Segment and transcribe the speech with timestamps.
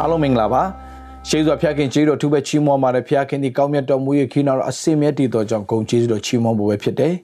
[0.00, 0.62] အားလုံးမင်္ဂလာပါ
[1.28, 7.14] ရှေးစွာဖျားခင်ကျေးတော်သူပဲချီးမွမ်းပါတယ်ဖျားခင်ဒီကောင်းမြတ်တော်မူရဲ့ခိနာတော်အစင်မြတ်တည်တော်ကြောင့်ဂုံကျေးဇူးတော်ချီးမွမ်းဖို့ပဲဖြစ်တယ်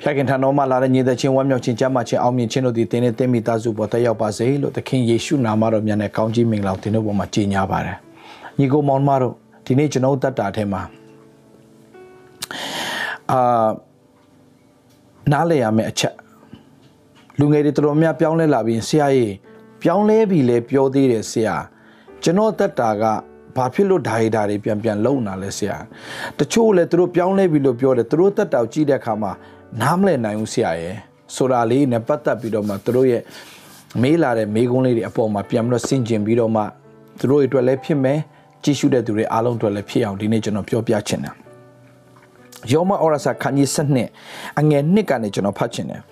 [0.00, 7.96] ဖျားခင်ထံတော်မှာလာတဲ့ညီသက်ချင်းဝမ်းမြောက်ခြင်းကြမ်းမှခြင်းအောင်မြင်ခြင်းတို့ဒီတင်းနဲ့တင်းမိသားစုပေါ်တက်ရောက်ပါစေလို့သခင်ယေရှုနာမတော်မြတ်နဲ့ကောင်းကြီးမင်္ဂလာတင်တို့ပေါ်မှာကြီးညာပါတယ်
[8.58, 9.34] ညီကိုမောင်မတို့
[9.66, 10.82] ဒီနေ့ကျွန်တော်တတ်တာထဲမှာ
[13.30, 13.68] အာ
[15.32, 16.14] နားလည်ရမယ့်အချက်
[17.38, 19.32] လူငယ်တွေတော်တော်များပြောင်းလဲလာပြီးဆရာကြီး
[19.82, 21.56] ပြောင်းလဲပြီလေပြောသေးတယ်ဆရာ
[22.22, 23.04] ကျွန်တော်တက်တာက
[23.56, 25.76] ဘာဖြစ်လို့ဓာရီဓာရီပြန်ပြန်လုံလာလဲဆရာ
[26.38, 29.32] တချို့လည်းသူတို့ပြောင်းလဲပြီလို့ပြောတယ်သူတို့တက်တာကိုကြည့်တဲ့အခါမှာ
[29.82, 30.94] နားမလည်နိုင်ဘူးဆရာရဲ့
[31.36, 33.22] ဆိုတာလေးနဲ့ပတ်သက်ပြီးတော့မှသူတို့ရဲ့
[34.02, 36.62] မေးလာတဲ့မေးခွန်းလေးတွေအပေါ်မှာပြန်ပြီးတော့ဆင်ကျင်ပြီးတော့မှ
[37.18, 38.18] သူတို့အတွက်လည်းဖြစ်မယ်
[38.64, 41.34] ကြည့်ရှုတဲ့သူတွေအားလုံးအတွက်လည်းဖြစ်အောင်ဒီနေ့ကျွန်တော်ပြောပြချင်တယ်
[42.72, 44.08] ယောမဩရစာခန်းကြီး7နှစ်
[44.58, 46.02] အငယ်နှစ်ကနေကျွန်တော်ဖတ်ချင်တယ်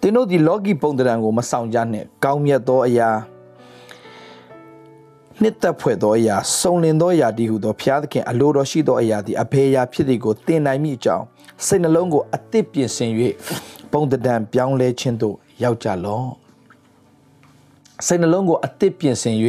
[0.00, 3.10] သင်တို့ဒီလောကီပုံတံကိုမဆောင်ကြနဲ့ကောင်းမြတ်သောအရာ
[5.42, 11.24] နှစ်သက်ဖွယ်သောအရာစုံလင်သောအရာဒီဟုသောဘုရားသခင်အလိုတော်ရှိသောအရာသည်အဘေရာဖြစ်သည်ကိုသင်နိုင်မိအကြောင်း
[11.66, 13.10] စိတ်နှလုံးကိုအသစ်ပြင်ဆင်၍
[13.92, 16.28] ပုံတံပြောင်းလဲခြင်းသို့ရောက်ကြလော့
[18.06, 19.36] စိတ်နှလုံးကိုအသစ်ပြင်ဆင်၍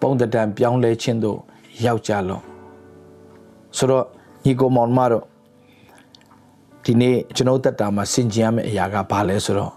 [0.00, 1.38] ပုံတံပြောင်းလဲခြင်းသို့
[1.84, 2.42] ရောက်ကြလော့
[3.76, 4.04] ဆိုတော့
[4.44, 5.24] ညီကိုမောင်မတို့
[6.88, 9.72] ဒီနေ့ကျွန်တော်တက်တာမှာစင်ကြင်ရမယ့်အရာကဘာလဲဆိုတော့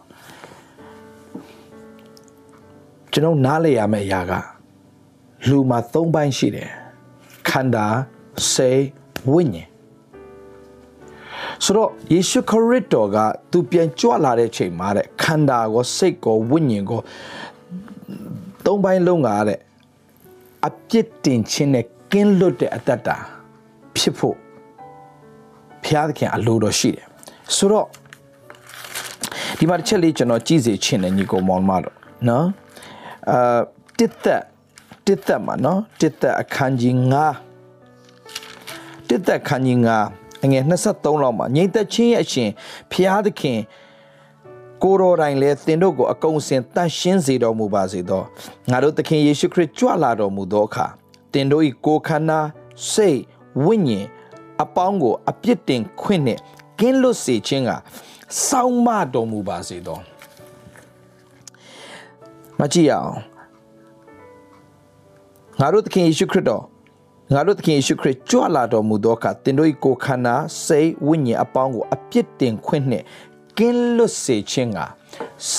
[3.12, 4.32] ကျွန်တော်နားလည်ရမယ့်အရာက
[5.48, 6.70] လူမှာ၃ပိုင်းရှိတယ်
[7.50, 7.86] ခန္ဓာ
[8.54, 8.84] စိတ်
[9.32, 9.68] ဝိညာဉ်
[11.64, 13.18] ဆိုတော့ယေရှုခရစ်တော်က
[13.52, 17.02] သူပြန်ကြွလာတဲ့ချိန်မှာတဲ့ခန္ဓာကိုစိတ်ကိုဝိညာဉ်ကို
[18.66, 19.60] သုံးပိုင်းလုံးကတဲ့
[20.68, 23.18] အပြစ်တင်ခြင်းနဲ့ကင်းလွတ်တဲ့အတ္တတာ
[23.98, 24.38] ဖြစ်ဖို့
[25.84, 27.06] ဘုရားသခင်အလိုတော်ရှိတယ်
[27.56, 27.88] ဆိုတော့
[29.60, 31.96] ဒီမှာတစ်ချက်လေးကျွန်တော်ကြည့်စေချင်တယ်ညီကောင်မောင်မတို့
[32.28, 32.46] နော်
[33.32, 33.60] အာ
[33.98, 34.42] တစ်သက်
[35.06, 36.96] တစ်သက်မှာနော်တစ်သက်အခန်းကြီး
[37.94, 39.78] 9တစ်သက်အခန်းကြီး
[40.12, 42.50] 9အငယ်23လောက်မှာငြိမ်သက်ခြင်းရဲ့အရှင်
[42.92, 43.60] ဘုရားသခင်
[44.84, 48.22] ကိုတော်တိုင်လည်းသင်တို့ကိုအကုန်စင်တန်ရှင်းစေတော်မူပါစေသော
[48.72, 50.86] ငါတို့သခင်ယေရှုခရစ်ကြွလာတော်မူသောအခါ
[51.34, 52.40] သင်တို့၏ကိုယ်ခန္ဓာ
[52.92, 53.20] စိတ်
[53.66, 54.06] ဝိညာဉ်
[54.64, 56.42] အပေါင်းကိုအပြစ်တင်ခွင့်နှင့်
[56.80, 57.72] ကင်းလွတ်စေခြင်းက
[58.48, 59.98] စောင့်မတော်မူပါစေသော
[62.60, 63.16] မကြည့်ရအောင်
[65.60, 66.64] ငါတို့သခင်ယေရှုခရစ်တော်
[67.34, 73.06] ငါတို့သခင်ယေရှုခရစ်ကြွလာတော်မူသောအခါသင်တို့၏ကိုယ်ခန္ဓာစိတ်ဝိညာဉ်အပေါင်းကိုအပြစ်တင်ခွင့်နှင့်
[73.58, 74.80] ကင်းလွတ်စေခြင်းက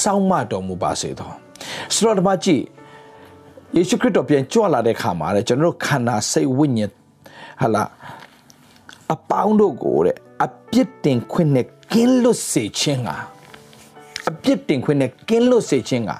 [0.00, 1.30] စောင့်မတော်မူပါစေသော
[1.94, 2.62] ဆိုတော့ဒီမှာကြည့်
[3.76, 6.90] ယေရှုခရစ်တော်ပြန်ကြွလာတဲ့ခါမှာတဲ့ကျွန်တော်တို့ခန္ဓာစိတ်ဝိညာဉ်
[7.60, 7.82] ဟာလာ
[9.12, 13.10] အပေါင်းတို့ကိုတဲ့အပြစ်တင်ခွင့်နဲ့ကင်းလွတ်စေခြင်းက
[14.28, 16.12] အပြစ်တင်ခွင့်နဲ့ကင်းလွတ်စေခြင်းက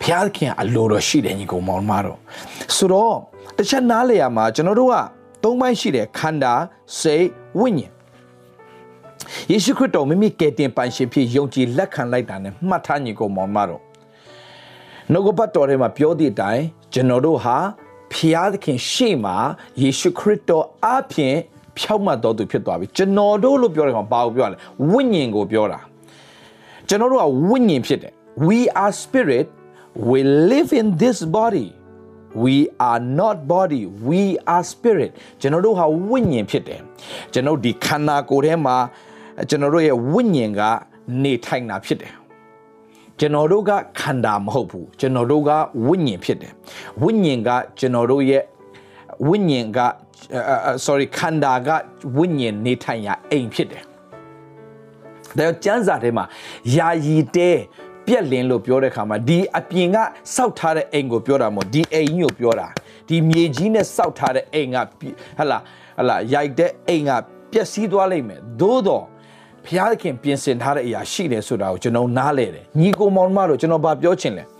[0.00, 2.18] ဘုရားခင်အလိုတော်ရှိတယ်ညီကောင်မောင်မတော်
[2.76, 3.16] ဆိုတော့
[3.56, 4.94] တစ်ချက်နားလေရမှာကျွန်တော်တို့က
[5.42, 6.54] သုံးပိုင်းရှိတယ်ခန္ဓာ
[7.00, 7.26] စိတ်
[7.60, 7.92] ဝိညာဉ်
[9.50, 13.82] ယေရှုခရစ်တော်မိမိကယ်တင်ပိုင်ရှင်ဖြစ်ယုံကြည်လက်ခံလိုက်တာနဲ့မှတ်ထားညီကောင်မောင်မတော်
[15.12, 17.56] နှုတ်ကပတ်တော်ထဲမှာပြောတဲ့အတိုင်းကျွန်တော်တို့ဟာ
[18.12, 19.36] ဖျားသခင်ရှေ့မှာ
[19.82, 21.36] ယေရှုခရစ်တော်အပြင်
[21.78, 24.58] ဖြောက်မှတ်တော်သူဖြစ်သွားပြီကျွန်တော်တို့လို့ပြောတယ်ကောင်ဘာကိုပြောရလဲ
[24.92, 25.80] ဝိညာဉ်ကိုပြောတာ
[26.88, 28.12] ကျွန်တော်တို့ကဝိညာဉ်ဖြစ်တယ်
[28.46, 29.46] we are spirit
[30.10, 30.18] we
[30.50, 31.68] live in this body
[32.44, 32.56] we
[32.88, 34.22] are not body we
[34.54, 36.80] are spirit ကျွန်တော်တို့ဟာဝိညာဉ်ဖြစ်တယ်
[37.32, 38.76] ကျွန်တော်ဒီခန္ဓာကိုယ်ထဲမှာ
[39.48, 40.60] ကျွန်တော်တို့ရဲ့ဝိညာဉ်က
[41.22, 42.14] နေထိုင်တာဖြစ်တယ်
[43.18, 43.70] ကျွန်တော်တို့က
[44.00, 45.50] ခန္ဓာမဟုတ်ဘူးကျွန်တော်တို့က
[45.86, 46.52] ဝိညာဉ်ဖြစ်တယ်
[47.02, 48.42] ဝိညာဉ်ကကျွန်တော်တို့ရဲ့
[49.28, 49.78] ဝိညာဉ်က
[50.84, 51.68] sorry ခန္ဓာက
[52.16, 53.84] ဝိညာဉ်နေထိုင်ရာအိမ်ဖြစ်တယ်
[55.38, 56.24] ဒါကျမ်းစာထဲမှာ
[56.76, 57.50] ယာယီတဲ
[58.06, 59.96] ပြက်လင်းလို့ပြောတဲ့ခါမှာဒီအပြင်က
[60.34, 62.66] စောက်ထားတဲ့အိမ်ကိုပြောတာမဟုတ်ဒီအိမ်ကြီးကိုပြောတာ
[63.08, 64.76] ဒီမြေကြီးနဲ့စောက်ထားတဲ့အိမ်က
[65.38, 65.58] ဟလာ
[65.98, 67.10] ဟလာရိုက်တဲ့အိမ်က
[67.52, 69.04] ပျက်စီးသွားလိမ့်မယ်သို့တော့
[69.66, 74.53] ဘုရားသခင်ပြင်ဆင်ထားတဲ့အရာရှိတယ်ဆိုတာကိုကျွန်တော်နားလဲတယ်ညီကိုမောင်မတို့ကျွန်တော်ဗာပြောချင်လဲယေ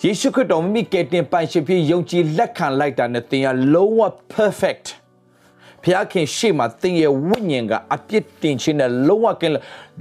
[0.00, 4.00] ရှုခရစ်တော်မိမိကယ်တင်ပိုင်ရှင်ဖြစ်ယုံကြည်လက်ခံလိုက်တာနဲ့သင်ကလုံးဝ
[4.34, 4.86] perfect
[5.82, 9.54] ဘုရားခင်ရှေ့မှာသင်ရဲ့ဝိညာဉ်ကအပြစ်တင်ခြင်းနဲ့လုံးဝကင်း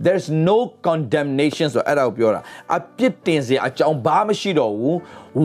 [0.06, 2.42] there's no condemnation ဆိုအဲ့ဒါကိုပြောတာ
[2.75, 4.98] အပြစ်တင်စရာအကြောင်းဘာမှမရှိတော့ဘူး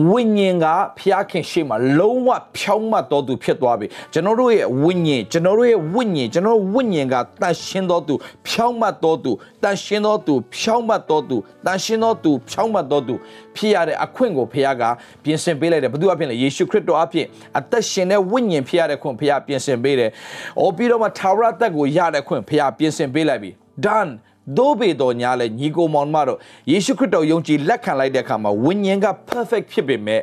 [0.09, 0.65] ဝိညာဉ်က
[0.99, 8.13] ဘုရားခင်ရှေ့မှာလုံးဝဖြောင်းမတ်တော်သူဖြစ်သွားပြီကျွန်တော်တို့ရဲ့ဝိညာဉ်ကျွန်တော်တို့ရဲ့ဝိညာဉ်ကျွန်တော်ဝိညာဉ်ကတန်ရှင်းတော်သူ
[8.47, 9.31] ဖြောင်းမတ်တော်သူ
[9.63, 13.15] တန်ရှင်းတော်သူဖြောင်းမတ်တော်သူတန်ရှင်းတော်သူဖြောင်းမတ်တော်သူ
[13.55, 14.83] ဖြစ်ရတဲ့အခွင့်ကိုဘုရားက
[15.23, 17.25] ပြင်ဆင်ပေးလိုက်တယ်ဘုသူအဖြစ်လေယေရှုခရစ်တော်အဖြစ်
[17.57, 20.09] အသက်ရှင်တဲ့ဝိညာဉ်ဖြစ်ရတဲ့ခွင့်ဘုရားပြင်ဆင်ပေးတယ်။
[20.59, 23.51] အော်ပြီးတော့မှသာဝရတက်ကိုရတဲ့ခွင့်ဘုရားပြင်ဆင်ပေးလိုက်ပြီ။
[23.85, 24.11] done
[24.57, 26.39] ဒို့ပေတော်ညာလဲညီကိုမောင်မတော်
[26.71, 30.21] ယေရှုခရစ်တော်ယုံကြည်လက်ခံလိုက်တဲ့အခါမှာဝိညာဉ်က perfect ဖြစ်ပေမဲ့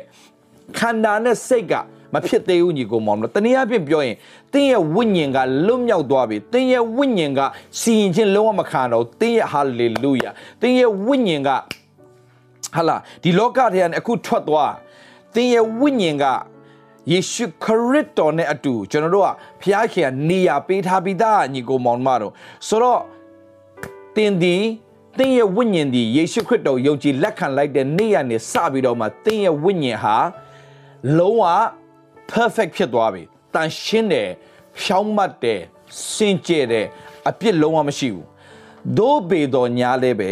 [0.77, 1.73] ခန္ဓာနဲ့စိတ်က
[2.13, 4.15] မဖြစ်သေးဘူးညီကိုမောင်တို့တနည်းအားဖြင့်ပြောရင်
[4.53, 5.37] တင်းရဲ့ဝိညာဉ်က
[5.67, 7.39] လွတ်မြောက်သွားပြီတင်းရဲ့ဝိညာဉ်က
[7.79, 10.29] စီရင်ခြင်းလုံးဝမခံတော့တင်းရဲ့ဟာလေလုယာ
[10.61, 11.49] တင်းရဲ့ဝိညာဉ်က
[12.75, 14.73] ဟာလာဒီလောကထဲကနေအခုထွက်သွား
[15.35, 16.25] တင်းရဲ့ဝိညာဉ်က
[17.11, 19.29] ယေရှုခရစ်တော်နဲ့အတူကျွန်တော်တို့က
[19.61, 22.33] ဖျားခင်ကနေရာပေးထားပြီးသားညီကိုမောင်မတို့
[22.67, 23.01] ဆိုတော့
[24.15, 24.55] တင်းဒီ
[25.17, 30.17] တင်းရဲ့ဝိညာဉ်ဒီယေရှုခရစ်တော်ယုံကြည်လက်ခံလိုက်တဲ့နေ့ရက်နေစပြီးတော့မှတင်းရဲ့ဝိညာဉ်ဟာ
[31.17, 31.43] လုံးဝ
[32.31, 33.23] perfect ဖြစ်သွားပြီ
[33.53, 34.29] တန်ရှင်းတယ်
[34.79, 35.59] ဖြောင်းမတ်တယ်
[36.11, 36.87] စင်ကြယ်တယ်
[37.29, 38.27] အပြစ်လုံးဝမရှိဘူး
[38.97, 40.31] ဒို့ပေတော်ညာလဲပဲ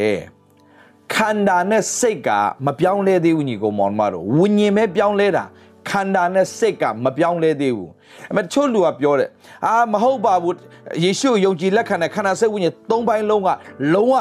[1.14, 2.30] ခန္ဓာနဲ့စိတ်က
[2.66, 5.44] မပြောင်းလဲသေးဘူးညီကောင်မောင်မတို့ဝိညာဉ်ပဲပြောင်းလဲတာ
[5.90, 7.92] ခန္ဓာနဲ့စိတ်ကမပြောင်းလဲသေးဘူး
[8.32, 9.30] အမေတချို့လူကပြောတယ်
[9.66, 10.56] အာမဟုတ်ပါဘူး
[11.04, 13.50] ယေရှုယုံကြည်လက်ခံတဲ့ခန္ဓာစိတ်ဝိညာဉ်သုံးပိုင်းလုံးက
[13.94, 14.16] လုံးဝ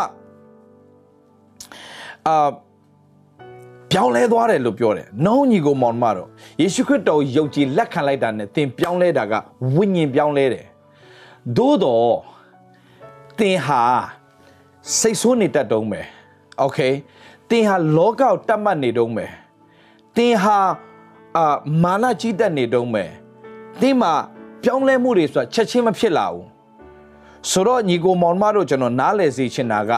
[2.29, 2.49] အာ
[3.93, 6.29] ပြောင်းလဲသွားတယ်လို့ပြောတယ်။နှုံးညီကိုမောင်မတော့
[6.61, 9.33] ယေရှုခရစ်တော်ယုံကြည်လက်ခံလိုက်တာနဲ့သင်ပြောင်းလဲတာက
[9.75, 10.65] ဝိညာဉ်ပြောင်းလဲတယ်။
[11.57, 12.13] သို့တော့
[13.39, 13.83] သင်ဟာ
[14.99, 16.01] စိတ်ဆိုးနေတတ်တုံးပဲ။
[16.65, 16.93] Okay
[17.51, 19.27] သင်ဟာလောကကိုတတ်မှတ်နေတုံးပဲ။
[20.17, 20.59] သင်ဟာ
[21.37, 21.47] အာ
[21.83, 23.05] မာနကြီးတတ်နေတုံးပဲ။
[23.81, 24.13] သင်မှာ
[24.63, 26.47] ပြောင်းလဲမှုတွေဆိုတာချက်ချင်းမဖြစ်လာဘူး။
[27.49, 29.91] ဆိုတော့ညီကိုမောင်မတို့ကျွန်တော်နားလည်စေချင်တာက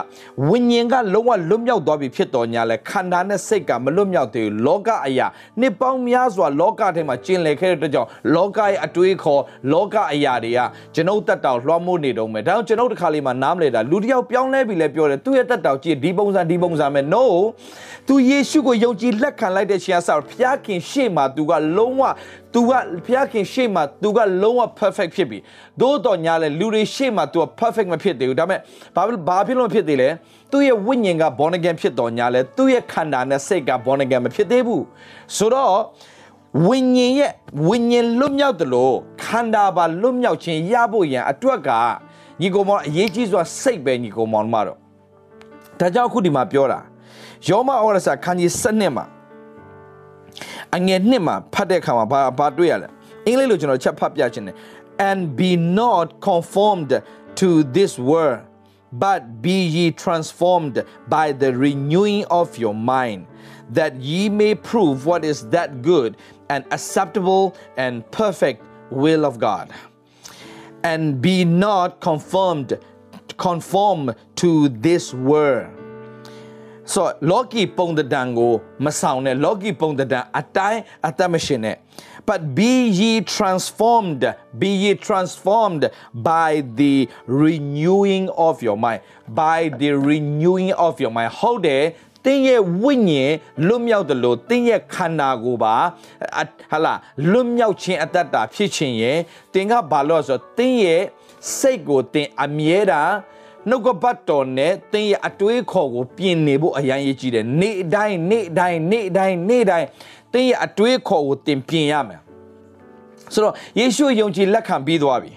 [0.47, 5.27] ဝိညာဉ်ကလုံးဝလွတ်မြောက်သွားပြီဖြစ်တော်ညာလဲခန္ဓာနဲ့စိတ်ကမလွတ်မြောက်သေးဘူးလောကအရာ
[5.59, 9.41] နှစ်ပေါင်းများစွာလောကထဲမှာကျင်လည်ခဲ့တဲ့အတွက်ကြောင့်လောကရဲ့အတွေးခေါ်
[9.73, 10.59] လောကအရာတွေက
[10.95, 17.23] ကျွန်ုပ်တက်တောင်လွှမ်းမိုးနေတုံးပဲဒါကြောင့်ကျွန်ုပ်တစ်ခါလေးမှနားမလဲတာလူတစ်ယောက်ပြောင်းလဲပြီလဲပြောတယ်သူ့ရဲ့တက်တောင်ကြည့်ဒီပုံစံဒီပုံစံပဲ no
[18.07, 22.01] သူယေရှုကိုယုံကြည်လက်ခံလိုက်တဲ့ရှင်အစားဖျားခင်ရှေ့မှာသူကလုံးဝ
[22.53, 22.71] သူက
[23.05, 25.37] ဖျားခင်ရှေ့မှာသူကလုံးဝ perfect ဖြစ်ပြီ
[25.81, 28.59] သို့တော်ညာလဲလူတွေရှေ့မှာသူက perfect မဖြစ်သေးဘူးဒါပေမဲ့
[28.95, 30.09] ဘာဘာဖြစ်လို့ဖြစ်သေးလဲ
[30.51, 34.83] သူ့ရဲ့ဝိညာဉ်က born again ဖြစ်တော်ညာလဲသူ့ရဲ့ခန္ဓာနဲ့စိတ်က born again မဖြစ်သေးဘူး
[35.37, 35.75] ဆိုတော့
[36.67, 37.31] ဝိညာဉ်ရဲ့
[37.67, 41.69] ဝိညာဉ်လွတ်မြောက်တယ်လို့ခန္ဓာပါလွတ်မြောက်ခြင်းရဖို့ရန်အတွက်က
[42.41, 44.77] ညီကောင်မောင်အရေးကြီးစွာစိတ်ပဲညီကောင်မောင်မှာတော့
[45.79, 46.79] ဒါကြောင့်အခုဒီမှာပြောတာ
[47.47, 49.05] ယောမဩရစာခန်းကြီး7မှာ
[50.76, 52.88] အငယ်နှစ်မှာဖတ်တဲ့အခါမှာဘာဘာတွေ့ရလဲ
[53.26, 54.56] အင်္ဂလိပ်လိုကျွန်တော်ချက်ဖတ်ပြချင်တယ်
[55.08, 56.92] and be not conformed
[57.40, 58.40] to this world
[59.04, 60.76] but be ye transformed
[61.08, 63.20] by the renewing of your mind
[63.70, 66.16] that ye may prove what is that good
[66.48, 67.44] and acceptable
[67.76, 69.66] and perfect will of God
[70.82, 72.78] and be not conformed
[73.36, 75.68] conform to this world
[76.91, 78.53] ဆိုလော်ကီပုံတံကို
[78.85, 81.77] မဆောင်နဲ့လော်ကီပုံတံအတိုင်းအသက်မရှင်နဲ့
[82.27, 84.23] but be ye transformed
[84.59, 85.83] be ye transformed
[86.29, 86.95] by the
[87.41, 89.01] renewing of your mind
[89.41, 91.83] by the renewing of your mind ဟုတ်တယ်
[92.25, 93.33] တင်းရဲ့ဝိညာဉ်
[93.67, 95.75] လွတ်မြောက်တယ်လို့တင်းရဲ့ခန္ဓာကိုယ်ပါ
[96.71, 96.93] ဟာလာ
[97.31, 99.17] လွတ်မြောက်ခြင်းအတ္တတာဖြစ်ခြင်းရဲ့
[99.53, 101.03] တင်းကဘာလို့ဆိုတင်းရဲ့
[101.57, 103.13] စိတ်ကိုတင်းအမြဲတမ်း
[103.69, 109.87] နှုတ်ကပတ်တော်နဲ့သင်ရဲ့အတွေးခေါ်ကိုပြင်နေဖို့အရန်ရည်ကြီးတယ်နေ့တိုင်းနေ့တိုင်းနေ့တိုင်းနေ့တိုင်း
[110.33, 112.19] သင်ရဲ့အတွေးခေါ်ကိုသင်ပြင်ရမယ်
[113.33, 115.31] ဆိုတော့ယေရှုယုံကြည်လက်ခံပြီးသွားပြီ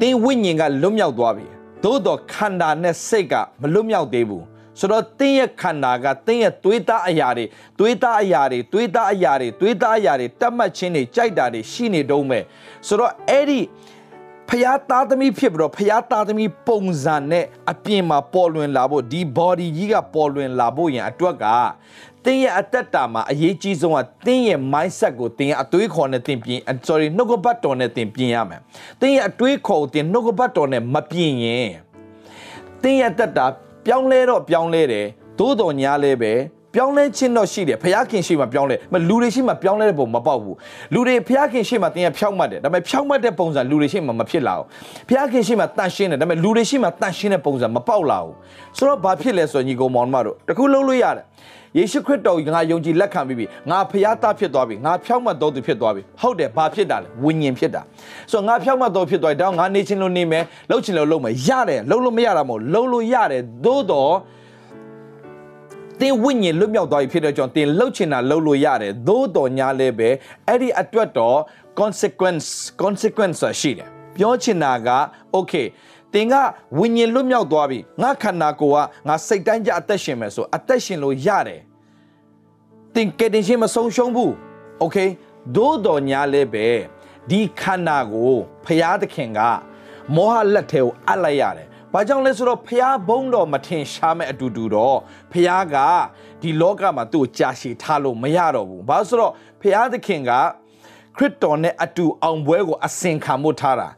[0.00, 1.46] သင်ဝိညာဉ်ကလွတ်မြောက်သွားပြီ
[1.84, 4.44] သို့တော့ခန္ဓာနဲ့စိတ်ကမလွတ်မြောက်သေးဘူး
[4.78, 7.44] ဆိုတော့တင်းရဲ့ခန္ဓာကတင်းရဲ့သွေးသားအရာတွေ
[7.78, 12.42] သွေးသားအရာတွေသွေးသားအရာတွေသွေးသားအရာတွေတတ်မှတ်ခြင်းတွေကြိုက်တာတွေရှိနေတုံးမဲ့
[12.86, 13.60] ဆိုတော့အဲ့ဒီ
[14.54, 21.46] ဖျားသားသမီးဖြစ်ပြီးတော့ဖျားသားသမီးပုံစံနဲ့အပြင်မှာပေါ်လွင်လာဖို့ဒီ body ကြီးကပေါ်လွင်လာဖို့ရန်အတွက်က
[22.24, 28.60] တင်းရဲ့အသက်တာမှာအရေးကြီးဆုံးကတင်းရဲ့ mindset ကိုတင်းရဲ့အတွေးခေါ်နဲ့တင်းပြင် sorry နှုတ်ကပတ်တော်နဲ့တင်းပြင်ရမယ်
[29.00, 31.70] တင်းရဲ့အတွေးခေါ်ကိုတင်းနှုတ်ကပတ်တော်နဲ့မပြင်ရင်
[32.82, 33.46] တင်းရဲ့အသက်တာ
[33.86, 35.06] ပြောင်းလဲတော့ပြောင်းလဲတယ်
[35.38, 36.32] သို့တော်ညာလဲပဲ
[36.74, 40.56] ပြောင်းလဲခြင်းတော့ရှိတယ်ဖခင်ရှိမှပြောင်းလဲမလူတွေရှိမှပြောင်းလဲတဲ့ပုံမပေါက်ဘူး
[40.94, 44.66] လူတွေဖခင်ရှိမှတင်ရဖြောက်မှတ်တယ်ဒါပေမဲ့ဖြောက်မှတ်တဲ့ပုံစံလူတွေရှိမှမဖြစ်လာဘူး
[45.08, 48.34] ဖခင်ရှိမှတန်ရှင်းတယ်ဒါပေမဲ့လူတွေရှိမှတန်ရှင်းတဲ့ပုံစံမပေါက်လာဘူး
[48.76, 51.24] ဆိုတော့ဘာဖြစ်လဲဆိုရင်ညီကောင်မောင်မတို့တခုလုံးလို့ရတယ်
[51.78, 57.82] ယေရှုခရစ်တော်ငါယုံကြည်လက်ခံပြီးပြီငါဖျားသားဖြစ်သွားပြီငါဖြောက်မှတ်တော်သူဖြစ်သွားပြီဟုတ်တယ်ဘာဖြစ်တာလဲဝိညာဉ်ဖြစ်တာ
[58.30, 64.12] ဆိုတော့ငါဖြောက်မှတ်တော်ဖြစ်သွားပြီဒါငါနေချင်းလို့နေမယ်လှုပ်ချင်လို့လှုပ်မယ်ရတယ်လှုပ်လို့မရတာမဟုတ်လှုပ်လို့ရတယ်သို့တော့
[66.02, 70.08] တင်ဝိညာဉ်လွတ်မြောက်သွားပြီဖြစ်တဲ့ကြောင့်တင်လှုပ်ချင်တာလှုပ်လို့ရတယ်သို့တော်ညာလဲပဲ
[70.48, 71.38] အဲ့ဒီအတွက်တော့
[71.80, 72.48] consequence
[72.82, 74.88] consequence ရှိတယ်ပြောချင်တာက
[75.36, 75.66] okay
[76.14, 76.34] တင်က
[76.78, 81.60] ဝိညာဉ်လွတ်မြောက်သွားပြီငါခန္ဓာကိုယ်ကငါစိတ်တိုင်းကြအသက်ရှင်မယ်ဆိုအသက်ရှင်လို့ရတယ်
[82.94, 84.32] တင်ကတင်ရှင်မဆုံးရှုံးဘူး
[84.82, 85.08] okay
[85.56, 86.66] သို့တော်ညာလဲပဲ
[87.30, 89.40] ဒီခန္ဓာကိုဖရာသခင်က
[90.14, 94.98] မောဟလက်ထဲကိုအပ်လိုက်ရတယ်။ ဘာကြောင့်လဲဆိုတော့ဖះဘုံတော်မထင်ရှားမဲ့အတူတူတော့
[95.32, 95.76] ဖះက
[96.42, 100.30] ဒီလောကမှာသူ့ကိုကြာရှည်ထားလို့မရတော့ဘူး။ဘာလို့ဆိုတော့ဖျားသခင်က
[101.16, 103.88] ခရစ်တော်နဲ့အတူအောင်ပွဲကိုအစင်ခံမှုထားတာ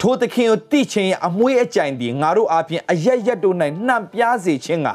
[0.00, 4.88] ထိုသခင်ကိုတိချင်းရဲ့အမွေးအကြိုင်ဒီငါတို့အပြင်အယက်ရက်တို့၌နှံ့ပြားစေခြင်းက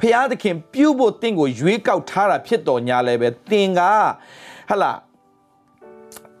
[0.00, 3.80] ဖျားသခင်ပြုဖို့တင့်ကိုရွေးကောက်ထားတာဖြစ်တော်ညာလဲပဲတင်က
[4.68, 4.92] ဟလာ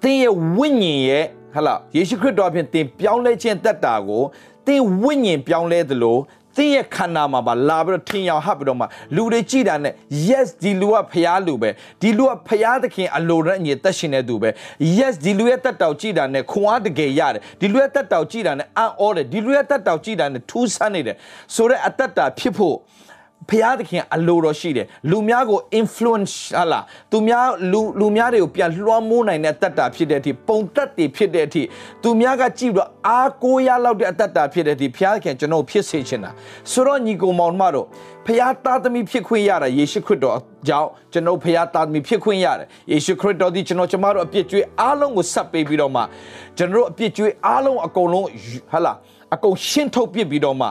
[0.02, 1.24] သင်ရဲ့ဝိညာဉ်ရဲ့
[1.54, 4.22] ဟလာယေရှုခရစ်တော်အပြင်သင်ပြောင်းလဲခြင်းတက်တာကို
[4.68, 6.18] သင်ဝိညာဉ်ပြောင်းလဲသလို
[6.56, 9.92] သင်ရဲ့ခန္ဓာမှာပါလာပြီးတော့ထင်ရောက်ဟပ်ပြီးတော့မှလူတွေကြည်တာနဲ့
[10.28, 11.70] yes ဒီလူကဖျားလူပဲ
[12.02, 14.50] ဒီလူကဖျားသခင်အလိုနဲ့အညီသက်ရှင်တဲ့သူပဲ
[14.98, 21.16] yes ဒီလူရဲ့တက်တောက်ကြည်တာနဲ့ခွန်အားတကယ်ရတယ်ဒီလူရဲ့တက်တောက်ကြည်တာနဲ့အံ့ဩတယ်ဒီလူရဲ့တက်တောက်ကြည်တာနဲ့ထူးဆန်းနေတယ်
[21.54, 22.76] ဆိုတော့အသက်တာဖြစ်ဖို့
[23.50, 31.62] ဖျားသခင်အလိုတော်ရှိတယ်လူများကို influence ဟာလားသူများလူလူများတွေကိုပြန်လွှမ်းမိုးနိုင်တဲ့အတ္တဖြစ်တဲ့အထိပုံသက်တွေဖြစ်တဲ့အထိ
[32.02, 36.30] သူများကကြည့်ပြီးတော့အားကိုးရလောက်တဲ့အတ္တဖြစ်တဲ့အထိဖျားသခင်ကျွန်တော်ဖြစ်စေချင်တာ
[36.72, 37.86] ဆိုတော့ညီကောင်မောင်မတို့
[38.26, 40.38] ဖျားသားသမီးဖြစ်ခွင့်ရတာယေရှုခရစ်တော်
[40.68, 46.02] ကြောင့်ကျွန်တော်ဖျားသားသမီးဖြစ်ခွင့်ရတယ်ယေရှုခရစ်တော်ဒီကျွန်တော်ကျမတို့အပြစ်ကြွေးအားလုံးကိုဆက်ပေးပြီးတော့မှ
[46.56, 48.28] ကျွန်တော်တို့အပြစ်ကြွေးအားလုံးအကုန်လုံး
[48.72, 48.96] ဟာလား
[49.34, 50.68] အကုန်ရှင်းထုတ်ပြစ်ပြီးတော့မှ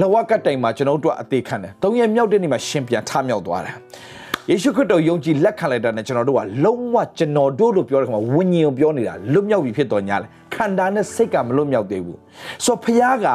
[0.00, 3.76] လဝကတိုင်မှာကျွန်တော်တို့အသေးခံတယ်။သုံးရက်မြောက်တဲ့နေ့မှာရှင်ပြန်ထမြောက်သွားတယ်။
[4.50, 12.18] ယေရှုခရစ်တော်ယုံကြည်လက်ခံလိုက်တာနဲ့ကျွန်တော်တို့ကလုံးဝကျွန်တော်တို့လို့ပြောတဲ့ခါမှာဝိညာဉ်ကိုပြောနေတာလွတ်မြောက်ပြီဖြစ်တော်ညာလဲခန္ဓာနဲ့စိတ်ကမလွတ်မြောက်သေးဘူး။
[12.64, 13.28] ဆိုတော့ဖခင်က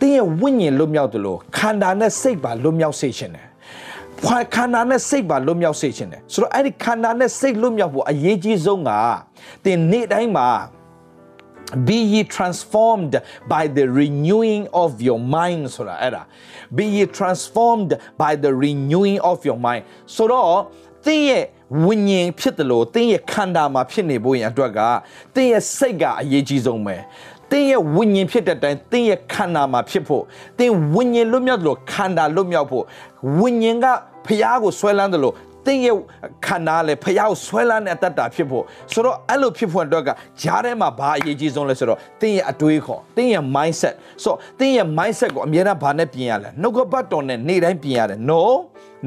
[0.00, 3.46] တင်းရဲ့ဝိညာဉ်လွတ်မြောက်တယ်လို့ခန္ဓာနဲ့စိတ်ပါလွတ်မြောက်စေခြင်းတယ်။
[4.54, 8.90] ခန္ဓာနဲ့စိတ်ပါလွတ်မြောက်စေခြင်းတယ်။ဆိုတော့အဲ့ဒီခန္ဓာနဲ့စိတ်လွတ်မြောက်ဖို့အရေးကြီးဆုံးက
[9.64, 10.48] တင်နေ့တိုင်းမှာ
[11.86, 13.14] be ye transformed
[13.52, 16.22] by the renewing of your mind ဆိုတာအဲ့ဒါ
[16.76, 17.90] be ye transformed
[18.22, 19.82] by the renewing of your mind
[20.14, 20.60] ဆိုတော့
[21.06, 21.44] သင်ရဲ့
[21.86, 24.80] ဝိညာဉ်ဖြစ်တယ်လို့သင်ရဲ့ခန္ဓာမှာဖြစ်နေဖို့ရန်အတွက်က
[25.34, 26.96] သင်ရဲ့စိတ်ကအရေးကြီးဆုံးပဲ
[27.50, 30.22] သင်ရဲ့ဝိညာဉ်ဖြစ်တဲ့တိုင်းသင်ရဲ့ခန္ဓာမှာဖြစ်ဖို့
[30.58, 32.84] သင်ဝိညာဉ်လွတ်မြောက်တယ်လို့ခန္ဓာလွတ်မြောက်ဖို့
[33.40, 33.86] ဝိညာဉ်က
[34.26, 35.34] ဖျားကိုဆွဲလန်းတယ်လို့
[35.66, 35.96] သင်ရဲ့
[36.46, 40.10] ခန္ဓာလည်းဖျားကိုဆွဲလန်းတဲ့အတ္တဖြစ်ဖို့ဆိုတော့အဲ့လိုဖြစ်ဖို့အတွက်က
[40.42, 48.42] ဂျားထဲမှာဘာအရေးကြီးဆုံးလဲဆိုတော့သင်ရဲ့အတွေးခေါ်သင်ရဲ့ mindset ဆိုတော့သင်ရဲ့ mindset ကိုအမြဲတမ်းဘာနဲ့ပြင်ရလဲနှုတ်ကပတ်တော်နဲ့နေ့တိုင်းပြင်ရတယ် no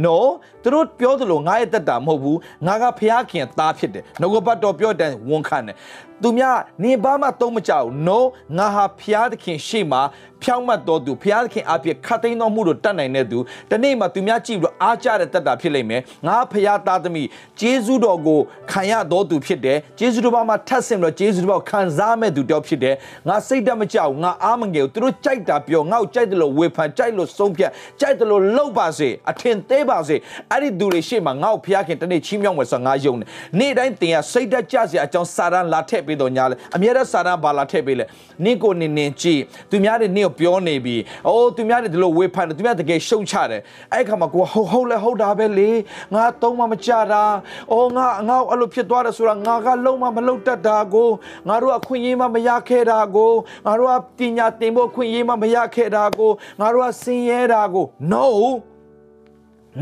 [0.05, 0.17] no
[0.63, 5.75] သူတို့ပြောသလိုငါရဲ့တက်တာမဟုတ်ဘူးငါကဖျားခင်သားဖြစ်တယ်နှုတ်ကပတ်တော်ပြောတဲ့ဝန်ခံတယ်
[6.23, 8.19] သူများနေဘာမှသုံးမကြဘူး no
[8.57, 10.01] ငါဟာဖျားသခင်ရှေ့မှာ
[10.43, 13.39] ဖြောင့်မတ်တော်သူဖျားသခင်အပြည့်ခတ်သိမ်းတော်မူလို့တတ်နိုင်တဲ့သူ
[13.71, 17.27] တနေ့မှသူများကြည့်ပြီးတော့အားကြတဲ့တက်တာဖြစ်လိမ့်မယ်ငါဖျားသားသမီး
[17.59, 18.39] ဂျေဇုတော်ကို
[18.71, 22.95] ခံရတော်သူဖြစ်တယ်ဂျေဇုတော်ဘာမှာထပ်ဆင်ပြီးတော့ဂျေဇုတော်ခံစားမဲ့သူတယောက်ဖြစ်တယ်
[23.27, 30.15] ငါစိတ်တမကြောက်ငါအားမငယ်ဘူးသူတို့ကြိုက်တာပြောငါ့ကိုကြိုက်တယ်လို့ဝေဖန်ကြိုက်လို့ဆုံးဖြတ်ကြိုက်တယ်လို့လှုပ်ပါစေအထင်သေးပါစေ
[30.51, 33.27] အဲ့ဒီသူတွေရှေ့မှာငါ့ကိုဖျားခင်တနေ့ချီးမြှောက်မယ်ဆိုငါယုံတယ်
[33.59, 38.05] နေ့တိုင်းတင်ရစိတ်တက်ကြစရာအကြောင်းစာရန်လာထည့်ပေးတော့ညာလဲအမြဲတမ်းစာရန်ဘာလာထည့်ပေးလဲ
[38.43, 40.95] နင့်ကိုနင်နင်ကြည့်သူများတွေနင့်ကိုပြောနေပြီ
[41.27, 43.61] အိုးသူများတွေဒီလိုဝေဖန်တယ်သူများတကယ်ရှုံချတယ်
[43.93, 45.71] အဲ့ခါမှာကိုဟုတ်ဟုတ်လဲဟုတ်တာပဲလေ
[46.13, 47.23] ငါသုံးမမကြတာ
[47.71, 51.09] အိုးငါငါအဲ့လိုဖြစ်သွားတယ်ဆိုတာငါကလုံးမမလုပ်တတ်တာကို
[51.47, 53.31] ငါတို့အခွင့်အရေးမမရခဲ့တာကို
[53.65, 58.25] ငါတို့ကပညာသင်ဖို့အခွင့်အရေးမမရခဲ့တာကိုငါတို့ကစင်ရဲတာကို no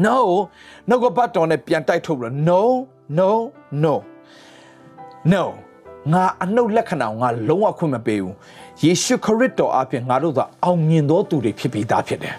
[0.06, 0.18] no
[0.90, 2.72] နှုတ်ကပတ်တော်နဲ့ပြန်တိုက်ထုတ်ပြီးတော့
[3.18, 3.32] no no
[3.84, 3.96] no
[5.34, 5.46] no
[6.14, 8.36] ငါအနှုတ်လက္ခဏာကိုငါလုံးဝခွင့်မပေးဘူး
[8.84, 12.36] ယေရှုခရစ်တော်အပြင်ငါတို့သာအောင်မြင်သောသူတွေဖြစ်ပြီးသားဖြစ်တယ်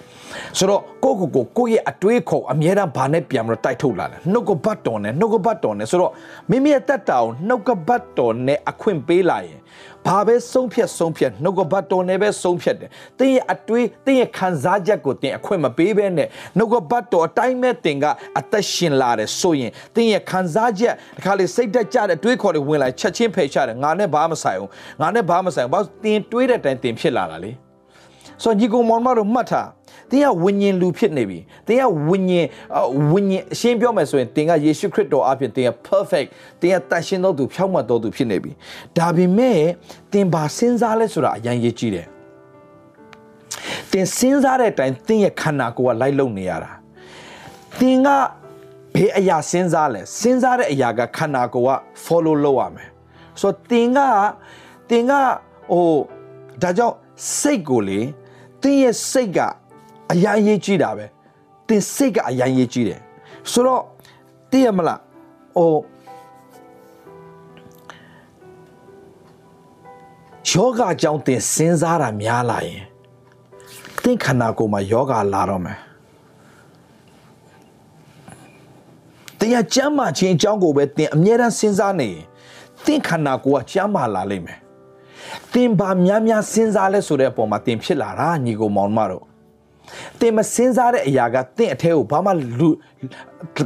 [0.59, 6.13] ဆိုတော့ကိုကိုကိုကိုရဲ့အတွေးခေါ်အမြဲတမ်းဘာနဲ့ပြန်ပြီးတော့တိုက်ထုတ်လာလဲနှုတ်ကပတ်တော်နဲ့နှုတ်ကပတ်တော်နဲ့ဆိုတော့
[6.51, 9.59] မိမိရဲ့တက်တာကိုနှုတ်ကပတ်တော်နဲ့အခွင့်ပေးလာရင်
[10.07, 16.29] ဘာပဲဆုံးဖြတ်ဆုံးဖြတ်နှုတ်ကပတ်တော်နဲ့ပဲဆုံးဖြတ်တယ်။တင်းရဲ့အတွေးတင်းရဲ့ခံစားချက်ကိုတင်းအခွင့်မပေးဘဲနဲ့
[16.59, 18.05] နှုတ်ကပတ်တော်အတိုင်းမဲ့တင်က
[18.39, 27.53] အသက်ရှင်လာတယ်ဆိုရင်တင်းရဲ့ခံစားချက်တခါလေစိတ်တက်ကြတဲ့တွေးခေါ်တွေဝင်လာချက်ချင်းဖယ်ရှားတယ်ငါနဲ့ဘာမှမဆိုင်ဘူးငါနဲ့ဘာမှမဆိုင်ဘူးဘာတင်တွေးတဲ့အတိုင်းတင်ဖြစ်လာတာလေ။
[28.43, 29.69] ဆိုညီကောင်မောင်မတို့မှတ်ထား
[30.11, 32.47] တင်းကဝိညာဉ်လူဖြစ်နေပြီတင်းကဝိညာဉ်
[33.13, 36.29] ဝိညာဉ်အရှင်းပြောမယ်ဆိုရင်တင်းကယေရှုခရစ်တော်အပြင်တင်းက perfect
[36.61, 38.53] တင်းကတန်ရှင်းသောသူဖြောင့်မတ်သောသူဖြစ်နေပြီ
[38.97, 39.59] ဒါပေမဲ့
[40.13, 42.07] တင်းဘာစဉ်းစားလဲဆိုတာအရင်ရေးကြည့်တယ်
[43.93, 46.73] တင်းစဉ်းစားတဲ့အတိုင်းတင်းရဲ့ခန္ဓာကိုယ်ကလိုက်လုံနေရတာ
[47.81, 48.09] တင်းက
[48.95, 52.89] ဘယ်အရာစဉ်းစားလဲစဉ်းစားတဲ့အရာကခန္ဓာကိုယ်က follow လုပ်ရမယ်
[53.41, 54.01] ဆိုတော့တင်းက
[54.91, 55.13] တင်းက
[55.73, 55.89] ဟို
[56.63, 56.97] ဒါကြောင့်
[57.39, 58.01] စိတ်ကိုလေ
[58.63, 59.39] တင်းရဲ့စိတ်က
[60.13, 61.07] အရန်ရေးကြည့်တာပဲ
[61.69, 63.01] တင်စိတ်ကအရန်ရေးကြည့်တယ်
[63.53, 63.83] ဆိုတော့
[64.51, 65.01] သိရမလား
[65.57, 65.77] ဟို
[70.51, 72.83] ယောဂအကြောင်းတင်စဉ်းစားတာများလာရင်
[74.03, 75.79] သင်ခန္ဓာကိုယ်မှာယောဂလာတော့မယ်
[79.39, 82.23] တရားကျမ်းမာခြင်းအကြောင်းကိုပဲသင်အမြဲတမ်းစဉ်းစားနေရင်
[82.85, 84.59] သင်ခန္ဓာကိုယ်ကကျမ်းမာလာလိမ့်မယ်
[85.53, 89.25] သင်ဘာများများစဉ်းစားလဲဆိုတဲ့အပေါ်မှာသင်ဖြစ်လာတာညီကိုမောင်မတို့
[90.21, 92.71] သင်မစင်းစားတဲ့အရာကသင်အထဲကိုဘာမှလူ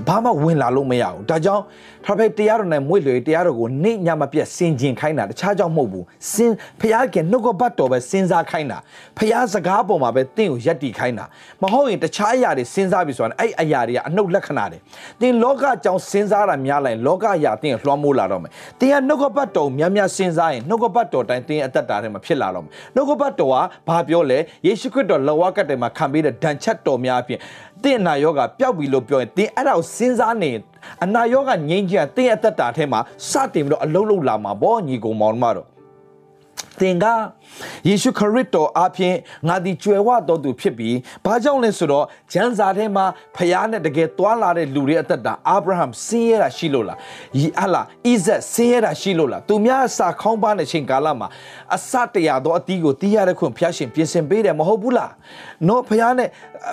[0.08, 1.62] ဘာမှဝင်လာလို့မရဘူးဒါကြောင့်
[2.04, 8.78] ထရဖိတ်တရားတော်နဲ့မွေ့လွေတရားတော်ကိုနေ့ညမပြတ်စင်ကျင်ခိုင်းတာတခြားကြောင့်မဟုတ်ဘူးစင်ဖျားခင်နှုတ်ကပတ်တော်ပဲစဉ်းစားခိုင်းတာ
[9.18, 11.24] ဖျားစကားပေါ်မှာပဲတင့်ကိုယက်တီခိုင်းတာ
[11.62, 14.78] မဟုတ်ရင်တခြားအရာတွေစဉ်းစားပြီဆိုတာအဲ့အရာတွေကအနှုတ်လက္ခဏာတွေ
[15.20, 18.50] တင်လောကအကြောင်းစဉ်းစားတာများလိုက်လောကအရာတင်လွှမ်းမိုးလာတော့မယ်
[18.80, 23.54] တင်ကနှုတ်ကပတ်တော်များများစဉ်းစားရင်နှုတ်ကပတ်တော်တိုင်းတင်အသက်တာထဲမှာဖြစ်လာတော့မယ်နှုတ်ကပတ်တော်က
[23.88, 27.40] ဘာပြောလဲယေရှုခရစ်တော်လက်ဝါးကတ်တယ်မှာခံပေးတဲ့ဒဏ်ချက်တော်များအပြင်
[27.84, 30.52] တင့်နာယောဂပျောက်ပြီလို့ပြောရင်တင်အဲ့ဒါကိုစဉ်းစားနေ
[31.04, 35.66] အနာယောဂငြိမ်းချမ်းတင်းအသက်တာထဲမှာစတင်ပြီးတော့အလုံးလုံးလာမှာပေါ့ညီကောင်မောင်မတော်
[36.78, 37.04] သင်က
[37.88, 39.16] ယေရှုခရစ်တော်အဖင်
[39.48, 43.04] ငါဒီကြွယ်ဝတော်သူဖြစ်ပြီးဘာကြောင့်လဲဆိုတော့ဂျန်စာထဲမှာ
[43.36, 46.98] ဖခင်နဲ့တကယ်တွာလာတဲ့လူတွေအသက်တာအာဗြဟံဆင်းရဲတာရှိလို့လား
[47.42, 51.28] ဤအလားဣဇက်ဆင်းရဲတာရှိလို့လားသူများစာခေါင်းပါတဲ့ချိန်ကာလမှာ
[51.74, 55.12] အစတရာသောအတီးကိုတီးရတဲ့ခွင့်ဖျားရှင်ပြင်ဆင်ပေးတယ်မဟုတ်ဘူးလား
[55.68, 56.28] နော်ဖခင်နဲ့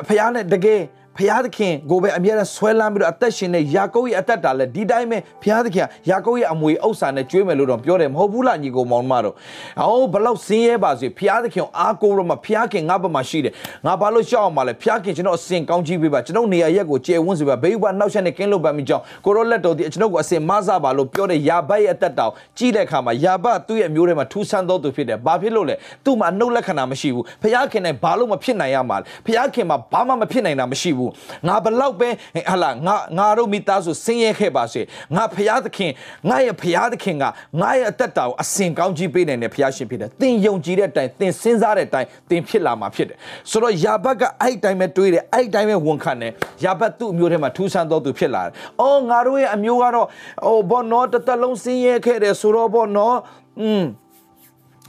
[0.07, 0.81] ဖခင်နဲ့တကယ်
[1.19, 9.35] ဖျားသခင်ကိုပဲအမြဲတမ်းဆွဲလန်းပြီးတော့အသက်ရှင်နေယာကုပ်ရဲ့အသက်တာလည်းဒီတိုင်းပဲဖျားသခင်ယာကုပ်ရဲ့အမွေဥစ္စာနဲ့ကျွေးမယ်လို့တော့ပြောတယ်မဟုတ်ဘူးလားညီကိုမောင်မတို့
[9.81, 13.53] အော်ဘလောက်စင်းရဲပါစေဖျားသခင်အားကိုးတော့မှဖျားခင်ငါ့ဘက်မှာရှိတယ်
[13.85, 31.06] ငါဘာလို့ရှောက်အောင်မလဲဖျားခင်ကျွန်တော်အစင်ကောင်းကြီးပေးပါကျွန်တော်နေရာရက်ကိုကျယ်ဝန်းစေပါဘေးဘနောက်ဆက်နဲ့ကင်းလို့ပါမိကြောင်းကိုရောလက်တော်ဒီကျွန်တော်ကိုအစင်မဆပါလို့ပြောတဲ့ယာဘတ်ရဲ့အသက်တာကိုကြီးတဲ့အခါမှာယာဘတ်သူ့ရဲ့မျိုးထဲမှာထူးဆန်းသောသူဖြစ်တယ်ဘာဖြစ်လို့လဲသူ့မှာနှုတ်လက္ခဏာမရှိဘူးဖျားခင်နဲ့ဘာလို့မဖြစ်နိုင်ရမှာလဲဖျားခင်မှာဘာမှမဖြစ်နိုင်တာမရှိဘူး
[31.47, 32.09] ငါဘလောက်ပဲ
[32.49, 34.81] ဟာလာငါငါတို့မိသားစုဆင်းရဲခဲ့ပါစေ
[35.15, 35.91] ငါဖျားသခင်
[36.29, 37.23] ငါရဲ့ဖျားသခင်က
[37.61, 43.17] ငါရဲ့အသက်တာကိုအစင်ကောင်းကြီးပေးနိုင်တဲ့ဖျားရှင်ဖြစ်တယ်သင်ယုံကြည်တဲ့အတိုင်းသင်စဉ်းစားတဲ့အတိုင်းသင်ဖြစ်လာမှာဖြစ်တယ်
[43.51, 46.31] ဆိုတော့ယာဘတ်ကအဲ့အတိုင်းပဲတွေးတယ်အဲ့အတိုင်းပဲဝန်ခံတယ်
[46.63, 50.07] ယာဘတ်သူ့အမျိုးထဲမှာထူးဆန်းသောသူဖြစ်လာတယ်အော်ငါတို့ရဲ့အမျိုးကတော့
[50.45, 53.17] ဟိုဘောနော်တစ်သက်လုံးဆင်းရဲခဲ့တယ်ဆိုတော့ဘောနော်
[53.61, 53.83] อืม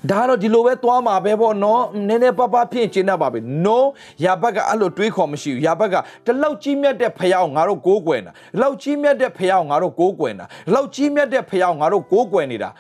[0.07, 3.79] ဒါတော့ဒီလိုပဲသွားမှာပဲပေါ့နော်နည်းနည်းပပဖြစ်ကျင်းတတ်ပါပဲ no
[4.25, 5.95] ယာဘက်ကအဲ့လိုတွေးခေါ်မရှိဘူးယာဘက်က
[6.27, 12.71] တလောက်ကြီးမြတ်တဲ့ဖျောင်းငါတို့ကိုးကွယ်တာလောက်ကြီးမြတ်တဲ့ဖျောင်းငါတို့ကိုးကွယ်တာလောက်ကြီးမြတ်တဲ့ဖျောင်းငါတို့ကိုးကွယ်နေတာ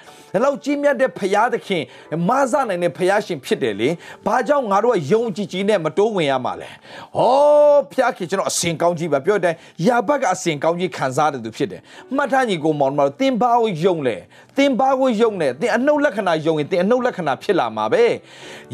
[0.44, 1.82] လောက်ကြီးမြတ်တဲ့ဖျားသခင်
[2.28, 3.88] မဆနိုင်တဲ့ဖျားရှင်ဖြစ်တယ်လေ
[4.26, 6.70] ဘာကြောင့်ငါတို့ကယုံကြည်ကြည်နဲ့မတိုးဝင်ရမှာလဲ
[7.16, 11.80] ဟောဖျားခင်ကျွန်တော်အစင်ကောင်းကြီးပါပြောတဲ့အတိုင်းယာဘက်ကအစင်ကောင်းကြီးခံစားတဲ့သူဖြစ်တယ်
[12.16, 14.16] မှတ်ထားညီကိုမောင်မောင်တင်ပါကိုယုံလေ
[14.58, 18.04] တင်ပါကိုယုံတယ်တင်အနှုတ်လက္ခဏာယုံရင်တင်အနှုတ်လက္ခဏာဖြစ်လာမှာပဲ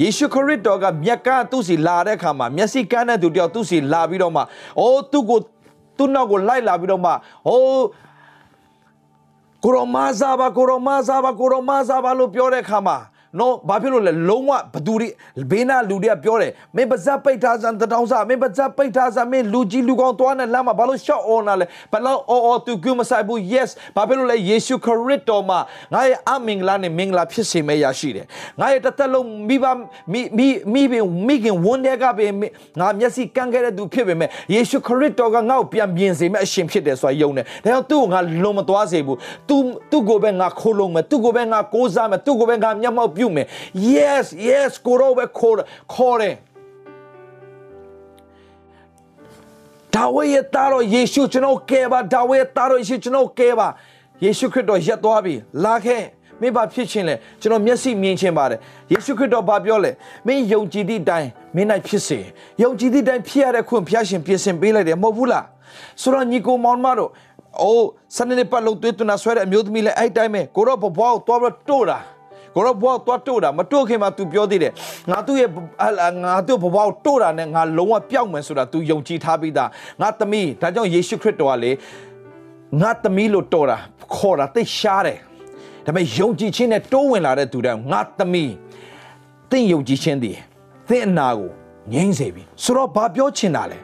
[0.01, 4.43] ယေရှုခရစ်တော်ကမြက်ကသူ့စီလာတဲ့အခါမှာမျက်စိကန်းတဲ့သူတယောက်သူ့စီလာပြီးတော့မှ
[4.79, 5.39] အိုးသူ့ကို
[5.99, 7.11] သူ့နောက်ကိုလိုက်လာပြီးတော့မှ
[7.47, 7.85] ဟိုး
[9.65, 12.97] ကိုရောမဇာဘာကိုရောမဇာဘာကိုရောမဇာဘာလို့ပြောတဲ့အခါမှာ
[13.39, 15.09] နော်ဘာဖြစ်လို့လဲလုံးဝဘသူတွေ
[15.51, 25.59] ဘေးနာလူတွေကပြောတယ်မင်းပါဇက်ပိတ်ထားစံတောင်းစားမင်းပါဇက်ပိတ်ထားစံမင်းလူကြီးလူကောင်းသွားနေလမ်းမှာဘာလို့ရှော့အော်နာလဲဘလောက်အော်အော်သူကမဆိုင်ဘူး yes ဘာဖြစ်လို့လဲယေရှုခရစ်တော်မှာ
[25.93, 28.27] ငါရဲ့အမင်္ဂလာနဲ့မင်္ဂလာဖြစ်စေမယ့်ရရှိတယ်
[28.61, 29.65] ငါရဲ့တစ်သက်လုံးမိဘ
[30.13, 32.33] မိမိမိပင်မိခင်ဝန်တဲ့ကပင်
[32.81, 39.19] ငါမျက်စိကန်းခဲ့တဲ့သူဖြစ်ပေမဲ့ယေရှုခရစ်တော်ကငါ့ကိုပြန်ပြင်စေမယ့်အရှင်ဖြစ်တယ်ဆိုတာယုံတယ်ဒါကြောင့်သူ့ကိုငါလုံမသွားစေဘူး
[39.49, 39.57] သူ
[39.91, 43.47] သူ့ကိုပဲငါခိုးလုံမယ်သူ့ကိုပဲငါကိုးစားမယ်သူ့ကိုပဲငါမျက်မှောက်ပြုမယ်
[43.95, 45.57] yes yes ကိုရောပဲခေါ်
[45.95, 46.35] ခေါ်တယ်
[49.95, 53.69] ဒါဝိရဲ့သားတော်ယေရှုကျွန်တော်ကဲပါဒါဝိရဲ့သားတော်ယေရှုကျွန်တော်ကဲပါ
[54.25, 55.35] ယေရှုခရစ်တော်ရက်သွားပြီ
[55.65, 56.03] လာခဲ့
[56.41, 58.59] မင်းဘာဖြစ်ခြင်းလဲကျွန်တော်မျက်စိမြင်ခြင်းပါတယ်
[58.93, 59.91] ယေရှုခရစ်တော်ဘာပြောလဲ
[60.27, 62.19] မင်းယုံကြည်သည့်အတိုင်းမင်း၌ဖြစ်စေ
[62.63, 65.45] ယုံကြည်သည့်အတိုင်းဖြစ်ရတဲ့ခွင့်ဘုရားရှင်ပြင်ဆင်ပေးလိုက်တယ်မဟုတ်ဘူးလား
[66.01, 67.11] ဆိုတော့ညီကိုမောင်မတို့
[67.61, 71.99] အိုးစနေနေ့ပတ်လုံးတွေ့တူနာဆွဲတဲ့အမျိုးသမီးလည်းအဲ့တိုင်းပဲကိုတော့ဘဘွားကိုသွားပြီးတော့တာ
[72.55, 74.73] ကိုတော့ဘွားသွားတို့တာမတို့ခင်မှာ तू ပြောသေးတယ်
[75.11, 75.49] ငါသူ့ရဲ့
[76.25, 79.69] ငါသူ့ဘဘွားကိုတို့တာနဲ့ငါလုံးဝပျောက်မယ်ဆိုတာ तू ယုံကြည်ထားပြီးသား
[80.01, 81.71] ငါသမီးဒါကြောင့်ယေရှုခရစ်တော်ကလေ
[82.81, 83.79] ငါသမီးလို့တော်တာ
[84.15, 85.19] ခေါ်တာသိရှားတယ်
[85.87, 88.53] ဒါပေမဲ့ယုံကြည်ခြင်းနဲ့တိုးဝင်လာတဲ့သူတိုင်းငါသမီး
[89.51, 90.39] သင်ယုံကြည်ခြင်းတည်း
[90.89, 91.51] သင်အနာကို
[91.93, 93.79] ငြိမ့်စေပြီဆိုတော့ဘာပြောချင်တာလဲ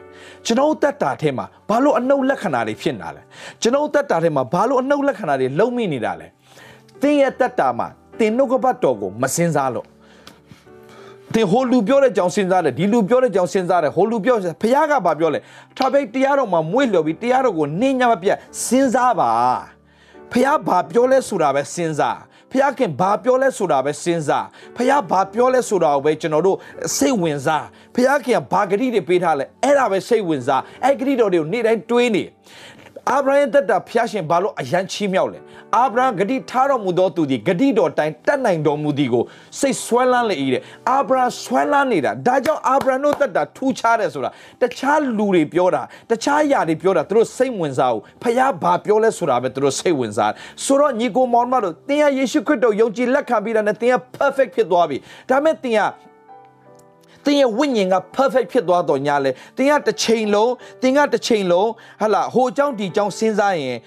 [0.45, 3.21] ကျွန်တော်တက်တာထဲမှာဘာလို့အနှုတ်လက္ခဏာတွေဖြစ်နေတာလဲ
[3.61, 6.27] ကျွန်တော်တက်တာထဲမှာဘာလို့အနှုတ်လက္ခဏာတွေလုံးမိနေတာလဲ
[7.01, 7.87] သင်ရဲ့တက်တာမှာ
[8.21, 9.87] တင်နှုတ်ကပတ်တော်ကိုမစင်စားလို့
[11.33, 15.39] တင်ဟိုလူပြောတဲ့ကြောင်စဉ်းစားတယ်ဒီလူပြောတဲ့ကြောင်စဉ်းစားတယ်ဟိုလူပြောဖခင်ကဘာပြောလဲ
[15.77, 19.31] ထပိတ်တရားတော်မှာမွေ့လျော်ပြီးတရားတော်ကိုနှင်းညမပြတ်စဉ်းစားပါ
[20.31, 22.19] ဖခင်ဘာပြောလဲဆိုတာပဲစဉ်းစား
[22.51, 26.57] ဖခင်ခင်ဘာပြောလဲဆိုတာပဲစဉ်းစားဖခင်ဘာပြောလဲဆိုတာကိုပဲကျွန်တော်တို့
[26.97, 32.23] စိတ်ဝင်စားဖခင်ခင်ဘာဂတိတွေပေးထားလဲအဲ့ဒါပဲစိတ်ဝင်စားအဲ့ဂတိတော်တွေကိုနေ့တိုင်းတွေးနေ
[33.09, 35.39] အာဗြဟံတက်တာဖျားရှင်ဘာလို့အယံချီးမြှောက်လဲ
[35.77, 39.23] အာဗြဟံဂတိထားတော်မူသောသူသည်ဂတိတော်တိုင်းတတ်နိုင်တော်မူသည်ကို
[39.59, 44.29] စိတ်ဆွဲလန်းလေ၏တဲ့အာဗြဟံဆွဲလန်းနေတာဒါကြောင့်အာဗြဟံတို့တက်တာထူးခြားတယ်ဆိုတာ
[44.61, 50.31] တခြားလူတွေပြောတာတခြားຢာတွေပြောတာသူတို့စိတ်ဝင်စားဘူးဖခင်ဘာပြောလဲဆိုတာပဲသူတို့စိတ်ဝင်စား
[50.65, 54.97] ဆိုတော့ညီကိုမောင်မတို့သင်ကယေရှုခရစ်တော်ယုံကြည်လက်ခံပြီးတာနဲ့သင်က perfect ဖြစ်သွားပြီ
[55.29, 55.81] ဒါမဲ့သင်က
[57.25, 61.69] သင်ရဲ့ဝိညာဉ်က perfect ဖြစ်သွားတော့ညာလဲသင်ကတစ်ချိန်လုံးသင်ကတစ်ချိန်လုံး
[62.01, 63.77] ဟာလာဟိုအကြောင်းဒီအကြောင်းစဉ်းစားရင်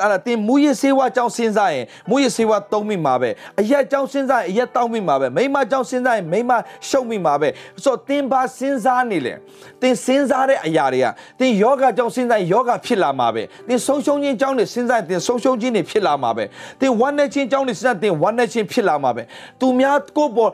[0.00, 6.52] ဟာလာသင်မူရစေဝါအကြောင်းစဉ်းစားရင်မူရစေဝါသုံးမိမှာပဲအရက်အကြောင်းစဉ်းစားရင်အရက်တောင်းမိမှာပဲမိမအကြောင်းစဉ်းစားရင်မိမ
[6.88, 7.48] ရှုံမိမှာပဲ
[7.84, 9.34] ဆိုတော့သင်ဘာစဉ်းစားနေလဲ
[9.80, 11.06] သင်စဉ်းစားတဲ့အရာတွေက
[11.38, 16.44] သင်ယောဂအကြောင်းစဉ်းစားရင်ယောဂဖြစ်လာမှာပဲသင်ဆုံးရှုံးခြင်းအကြောင်းတွေစဉ်းစားရင်သင်ဆုံးရှုံးခြင်းတွေဖြစ်လာမှာပဲ
[16.80, 19.22] သင်ဝမ်းနဲ့ခြင်းအကြောင်းတွေစဉ်းစားသင်ဝမ်းနဲ့ခြင်းဖြစ်လာမှာပဲ
[19.60, 20.50] သူများကိုပေါ်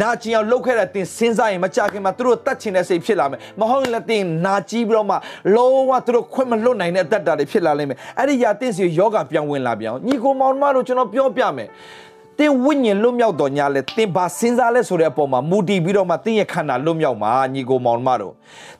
[0.00, 5.16] နာကျင်အောင်လုပ်ခဲ့တဲ့တင်စဉ်းစားရင်မကြခင်မှာသူတို့တတ်ချင်တဲ့စိတ်ဖြစ်လာမယ်မဟုတ်ရင်လည်းတင်နာကြည့်ပြီးတော့မှ
[5.54, 11.68] လုံးဝသူတို့ခွင့်မလွတ်နိုင်တဲ့အတ္တတွေဖြစ်လာလိမ့်မယ်အဲ့ဒီຢာတင်စီယောဂပြောင်းဝင်လာပြန်အောင်ညီကိုမောင်မတို့ကျွန်တော်ပြောပြမယ်
[12.38, 18.32] တင်ဝိညာဉ်လွတ်မြောက်တော်ညာလဲတင်ဘာစဉ်းစားလဲဆိုတဲ့အပေါ်မှာမူတည်ပြီးတော့မှတင်ရဲ့ခန္ဓာလွတ်မြောက်မှာညီကိုမောင်မတို့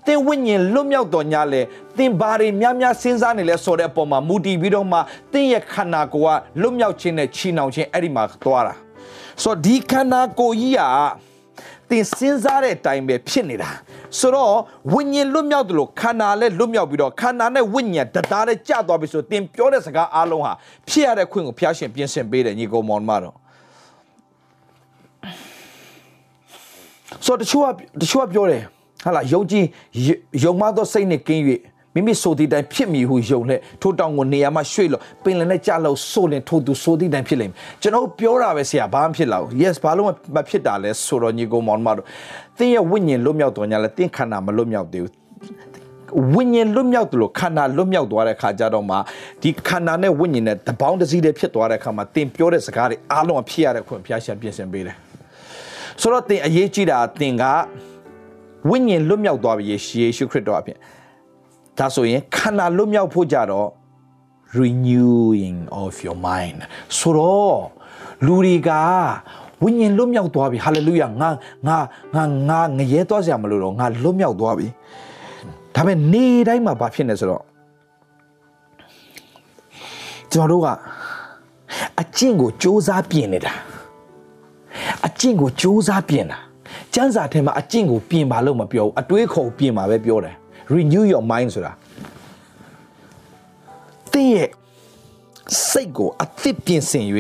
[0.07, 1.61] တင်ဝိညာဉ်လွတ်မြောက်တော်ညာလဲ
[1.99, 4.99] တင်ဘာတွေများများစဉ်းစားနေလဲဆိုတဲ့အပေါ်မှာမူတည်ပြီးတော့မှ
[5.33, 8.84] တင်ရဲ့ခန္ဓာကိုယ်ကလွတ်မြောက်ခြင်းနဲ့ချီနှောင်ခြင်းအဲ့ဒီမှာသွားတာ
[9.42, 10.81] ဆိုတော့ဒီခန္ဓာကိုယ်ကြီးက
[11.90, 13.70] တင်စဉ်းစားတဲ့အတိုင်းပဲဖြစ်နေတာ
[14.18, 14.55] ဆိုတော့
[14.92, 20.53] ဝိညာဉ်လွတ်မြောက်တယ်လို့ခန္ဓာလည်းလွတ်မြောက်ပြီးတော့ခန္ဓာနဲ့ဝိညာဉ်တသားနဲ့ကြသွားပြီဆိုတင်ပြောတဲ့စကားအားလုံးဟာ
[20.88, 23.37] ဖြစ်ရတဲ့ခွင့်ကိုဖျားရှင်ပြင်ဆင်ပေးတယ်ညီကောင်မောင်မတော်
[27.25, 27.68] ဆိုတော့တချို့က
[28.01, 28.62] တချို့ကပြောတယ်
[29.05, 29.64] ဟာလာယုံကြည်
[30.44, 31.42] ယုံမသောစိတ်နဲ့ကင်း၍
[31.94, 42.07] မိမိဆိုသည့်တိုင်ဖြစ်မည်ဟုယုံလက်ထိုတောင်ကိုနေရာမှာရွှေ့လို့ပင်လယ်နဲ့ကြလို့ဆိုလင်ထိုသူဆိုသည့်တိုင်ဖြစ်လိမ့်မယ်ကျွန်တော်ပြောတာပဲဆရာဘာမှဖြစ်လာဘူး yes ဘာလို့မဖြစ်တာလဲဆိုတော့ညီကောင်မောင်မတို့
[42.59, 45.12] သင်ရဲ့ဝိညာဉ်လွတ်မြောက်တော်ညာလဲသင်ခန္ဓာမလွတ်မြောက်သေးဘူး
[46.35, 48.96] ဝိညာဉ်လွတ်မြောက်တယ်လို့ခန္ဓာလွတ်မြောက်သွားတဲ့ခါကျတော့မှ
[49.42, 54.96] ဒီခန္ဓာနဲ့ဝိညာဉ်နဲ့တပေါင်းတစည်းတည်းဖြစ်သွားတဲ့ခါမှာသင်ပြောတဲ့စကားတွေအားလုံးဖြစ်ရတဲ့ခွင့်ဘုရားရှင်ပြင်ဆင်ပေးတယ်
[56.00, 57.44] ဆိုတော့သင်အရေးကြီးတာသင်က
[58.70, 60.78] ဝိညာဉ်လွတ်မြောက်သွားပြီယေရှုခရစ်တော်အပြင်
[61.78, 63.69] ဒါဆိုရင်ခန္ဓာလွတ်မြောက်ဖို့ကြတော့
[64.60, 66.60] renewing of your mind
[66.97, 67.60] ဆိုတော့
[68.25, 68.69] လူတွေက
[69.63, 71.30] ဝိညာဉ်လွတ်မြောက်သွားပြီဟာလေလုယာငါ
[71.67, 71.78] ငါ
[72.15, 74.67] ငါငါငရဲသွားစရာမလိုတော့ငါလွတ်မြောက်သွားပြီ
[75.75, 77.43] ဒါပေမဲ့နေတိုင်းမှာဘာဖြစ်နေဆိုတော့
[80.32, 80.67] ကျွန်တော်တို့က
[82.02, 83.54] အကျင့်ကိုစ조사ပြင်နေတာ
[85.06, 86.39] အကျင့်ကိုစ조사ပြင်တာ
[86.93, 90.36] ကျမ်းစာထဲမှာအကျင့်ကိုပြင်ပါလို့မပြောဘူးအတွေးခေါ်ပြင်ပါပဲပြောတယ်
[90.74, 91.72] renew your mind ဆိုတာ
[94.12, 94.48] သင်ရဲ့
[95.68, 97.05] စိတ်ကိုအသစ်ပြင်ဆင်၍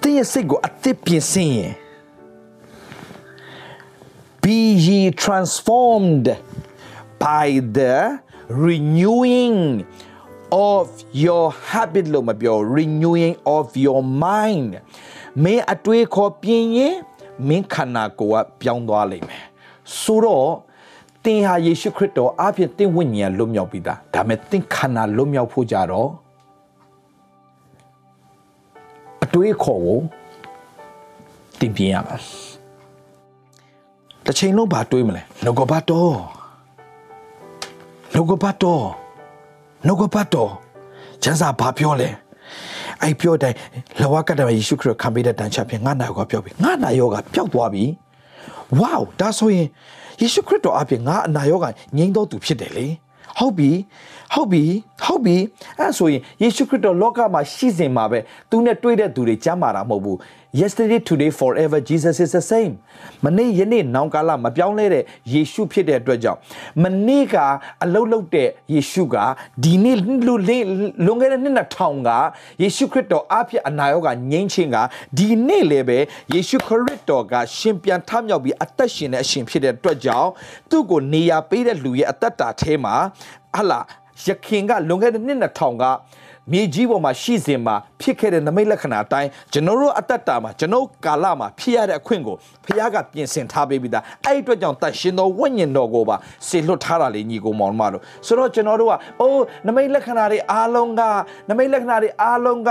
[0.00, 1.72] သင်ရဲ့စိတ်ကိုအသစ်ပြင်ဆင်ရင်
[4.42, 6.26] be ye transformed
[7.22, 7.94] by the
[8.64, 9.86] renewing
[10.50, 10.86] of
[11.24, 14.70] your habit လို့မပြော renewing of your mind
[15.42, 16.96] မင်းအတွေးခေါ်ပြင်ရင်
[17.48, 19.44] မင်းခန္ဓာကိုယ်ကပြောင်းသွားလိမ့်မယ်
[20.00, 20.50] ဆိုတော့
[21.24, 26.08] သင်ဟာယေရှုခရစ်တော်အပြင်သင်ဝိညာဉ်လွတ်မြောက်ပြီးသားဒါပေမဲ့သင်ခန္ဓာလွတ်မြောက်ဖို့ကြတော့
[29.24, 29.98] အတွေးခေါ်ကို
[31.60, 32.16] တင်ပြရမှာ
[34.24, 36.14] တစ်ချိန်လုံးဘာတွေးမလဲငကောဘတ်တော်
[38.14, 38.84] ငကောဘတ်တော်
[39.86, 40.50] ငကောဘတ်တော်
[41.22, 42.08] ကျမ်းစာဘာပြောလဲ
[43.02, 43.56] အဲ့ပြောတိုင်း
[44.00, 47.84] လဝကတ္တယေရှုခရစ်ခံပေးတဲ့တန်ချဖြင့်ငါနာယောဂပြောပြီငါနာယောဂပျောက်သွားပြီ
[48.78, 49.68] ဝေါဒါဆိုရင်
[50.20, 52.86] ယေရှုခရစ်တော်အပြင်ငါအနာရောဂါငြိမ်းတော်သူဖြစ်တယ်လေ
[53.38, 53.70] ဟုတ်ပြီ
[54.34, 54.64] ဟုတ်ပြီ
[55.04, 55.36] ဟုတ်ပြီ
[55.78, 58.18] အဲ့ဆိုရင်ယေရှုခရစ်တော်လောကမှာရှိစဉ်မှာပဲ
[58.50, 60.18] သူနဲ့တွေ့တဲ့သူတွေကြမ်းမာတာမဟုတ်ဘူး
[60.60, 62.72] yesterday today forever Jesus is the same
[63.24, 66.38] မနေ့ယနေ့နောင်ကာလမပြောင်းလဲတဲ့ယေရှုဖြစ်တဲ့အတွက်ကြောင့်
[66.82, 67.36] မနေ့က
[67.82, 69.16] အလုတ်လုတ်တဲ့ယေရှုက
[69.64, 70.34] ဒီနေ့လူ
[71.06, 72.10] လွန်ခဲ့တဲ့နှစ်2000က
[72.62, 74.76] ယေရှုခရစ်တော်အဖြစ်အနာရောဂါငြိမ်းခြင်းက
[75.18, 75.98] ဒီနေ့လည်းပဲ
[76.34, 80.30] ယေရှုခရစ်တော်ကရှင်ပြန်ထမြောက်ပြီးအသက်ရှင်တဲ့အရှင်ဖြစ်တဲ့အတွက်ကြောင့်
[80.70, 82.96] သူ့ကိုနေရာပေးတဲ့လူရဲ့အသက်တာထဲမှာ
[83.56, 83.80] ဟလာ
[84.26, 85.84] ယခင်ကလွန်ခဲ့တဲ့နှစ်2000က
[86.50, 96.16] မြေကြီးပေါ်မှာရှိစဉ်မှာဖြစ်ခဲ့တဲ့နမိတ်လက္ခဏာအတိုင်းကျွန်တော်တို့အတ္တတာမှာကျွန်တော်ကာလမှာဖြစ်ရတဲ့အခွင့်ကိုဖခင်ကပြင်ဆင်ထားပေးပြီးသားအဲ့ဒီအတွက်ကြောင့်တန်ရှင်တော်ဝိညာဉ်တော်ကိုပါ
[96.48, 101.02] ဆေလွတ်ထားတာလေညီကိုမောင်မတို့ဆိုတော့ကျွန်တော်တို့ကအိုးနမိတ်လက္ခဏာတွေအားလုံးက
[101.48, 102.70] နမိတ်လက္ခဏာတွေအားလုံးက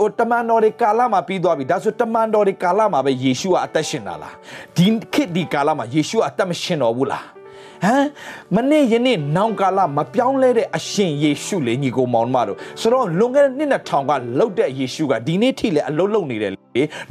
[0.00, 4.34] ဟိုတမန်တော်တွေကာလမှာပြီးသွားပြီဒါဆိုတမန်တော်တွေကာလမှာပဲယေရှုကအသက်ရှင်တာလား
[4.76, 7.41] ဒီခေတ်ဒီကာလမှာယေရှုကအသက်မရှင်တော်ဘူးလား
[7.82, 8.06] ဟမ်
[8.54, 16.61] မနေ့ယနေ့နောင်ကာလမပြောင်းလဲတဲ့အရှင်ယေရှုလေညီကိုမောင်မတို့ဆိုတော့လွန်ခဲ့တဲ့နှစ်နဲ့ထောင်ကလှုပ်တဲ့ယေရှုကဒီနေ့ထိလည်းအလုတ်လုံနေတယ်လေ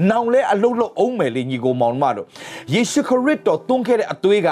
[0.10, 2.26] နောင်လဲအလုတ်လုံအောင်မယ်လေညီကိုမောင်မတို့
[2.74, 4.50] ယေရှုခရစ်တော်သွန်းခဲ့တဲ့အသွေးက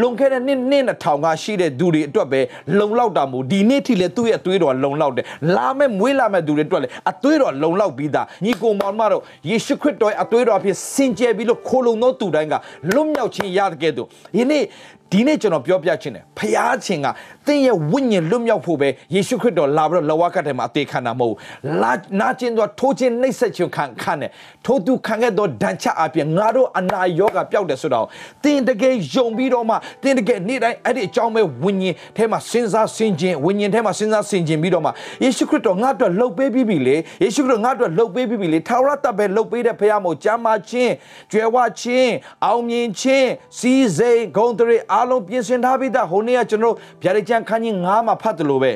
[0.00, 2.40] လွန်ခဲ့တဲ့နှစ်နှစ်နဲ့ထောင်ကရှိတဲ့သူတွေအတွက်ပဲ
[2.78, 5.24] လုံလောက်တာမို့ဒီနေ့ထိလည်းသူ့ရဲ့အသွေးတော်လုံလောက်တယ်
[5.56, 12.54] လာမဲ့မွေးလာမဲ့သူတွေအတွက်လည်းအသွေးတော်လုံလောက်ပြီးသားညီကိုမောင်မတို့ယေရှုခရစ်တော်ရဲ့အသွေးတော်အဖြစ်စင်ကြယ်ပြီးလို့ခိုးလုံသောသူတိုင်းက
[12.94, 14.64] လွတ်မြောက်ခြင်းရတဲ့ကဲ့သို့ယနေ့
[15.12, 17.06] ဒီနေ့ကျွန်တော်ပြောပြချင်တယ်ဖျားခြင်းက
[17.46, 21.34] သင်ရဲ့ဝိညာဉ်လွတ်မြောက်ဖို့ပဲယေရှုခရစ်တော်လာပြီးတော့လဝကထဲမှာအသေးခံတာမဟုတ်
[21.82, 24.30] လာနာကျင်သောထိုးခြင်းနှိပ်စက်ခြင်းခံခံတယ်
[24.66, 28.06] ထိုသူခံခဲ့သောဒဏ်ချက်အပြင်ငါတို့အနာရောဂါပျောက်တယ်ဆိုတော့
[28.44, 34.90] သင်တကယ်ယုံပြီးတော့မှသင်တကယ်နေ့တိုင်းအဲ့ဒီအကြောင်းပဲဝိညာဉ်ထဲမှာစဉ်းစားဆင်ခြင်ဝိညာဉ်ထဲမှာစဉ်းစားဆင်ခြင်ပြီးတော့မှ
[35.22, 40.92] ယေရှုခရစ်တော်ငါ့အတွက်လှုပ်ပေးပြီးပြီလေယေရှုခရစ်တော်ငါ့အတွက်လှုပ်ပေးပြီးပြီလေထာဝရတပ်ပဲလှုပ်ပေးတဲ့ဖခင်မို့ကြမ်းမာခြင်း
[41.32, 42.12] ကြွယ်ဝခြင်း
[42.44, 48.72] အောင်မြင်ခြင်းစီးစိမ်ဂုဏ်တွေအားလုံးပြင်ဆင်ထားပြီးသားဟိုနေ့ကကျွန်တော်ဗျာဒိတ်ကျမ်းခန်းကြီး9မှာဖတ်တယ်လို့ပဲ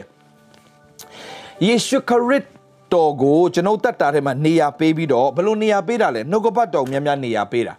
[1.67, 2.56] ယေရှုခရစ်
[2.95, 7.75] တော်ကိုကျွန်ုပ်တတ်တာထဲမှာနေရာပေးပြီးတော့ဘယ်လိုနေရာပေးတာလဲနှုတ်ကပတ်တော်များများနေရာပေးတာ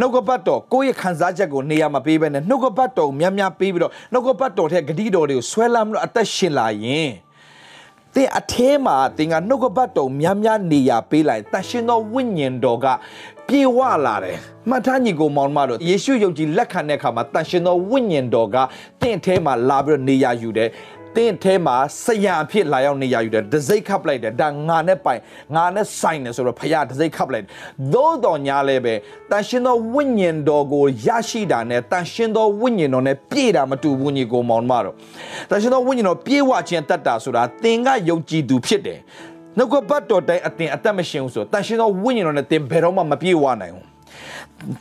[0.00, 7.10] နှုတ်ကပတ်တော်ကိုယ့်ရဲ့ခံစားချက်ကိုနေရာမပေးဘဲနဲ့နှုတ်ကပတ်တော်များများပေးပြီးတော့နှုတ်ကပတ်တော်ထဲဂတိတော်တွေကိုဆွဲလမ်းပြီးတော့အသက်ရှင်လာရင်
[8.14, 12.86] သင်အထဲမှာသင်ကနှုတ်ကပတ်တော်များများနေရာပေးလိုက်တန်ရှင်သောဝိညာဉ်တော်က
[13.48, 14.36] ပြေဝလာတယ်
[14.68, 18.56] မှတ်ထားညီကိုမောင်မတို့ယေရှုယုံကြည်လက်ခံတဲ့အခါမှာတန်ရှင်သောဝိညာဉ်တော်က
[19.00, 20.68] သင်အထဲမှာလာပြီးတော့နေရာယူတယ်
[21.16, 25.20] တင်းထဲမှာဆရံအဖြစ်လာရောက်နေရယူတယ်ဒစိတ်ခပ်လိုက်တယ်ဒါငါနဲ့ပိုင်
[25.54, 27.46] ငါနဲ့ဆိုင်တယ်ဆိုတော့ဖခင်ဒစိတ်ခပ်လိုက်
[27.92, 28.94] သို့တော်ညာလဲပဲ
[29.30, 34.94] တန်ရှင်သောဝိညာဉ်တော်ကိုရရှိတာနဲ့တန်ရှင်သောဝိညာဉ်တော်နဲ့ပြည့်တာမတူဘူးညီကိုမောင်မတော်
[35.50, 38.98] တန်ရှင်သောဝိညာဉ်တော်ပြည့်ဝခြင်းတတ်တာဆိုတာသင်ကယုံကြည်သူဖြစ်တယ်
[39.58, 43.91] နှုတ်ကပတ်တော်တိုင်းအတင်အသက်မရှင်ဘူးဆိုတန်ရှင်သောဝိညာဉ်တော်နဲ့သင်ဘယ်တော့မှမပြည့်ဝနိုင်ဘူး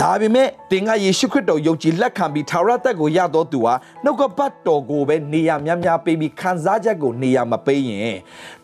[0.01, 8.17] ဒါပေမဲ့သင်ကယေရှုခရစ်တော်ယုံကြည်လက်ခံပြီးထာဝရတက်ကိုရတော့သူဟာနှုတ်ကပတ်တော်ကိုပဲနေရာများများပေးပြီးခံစားချက်ကိုနေရာမပေးရင်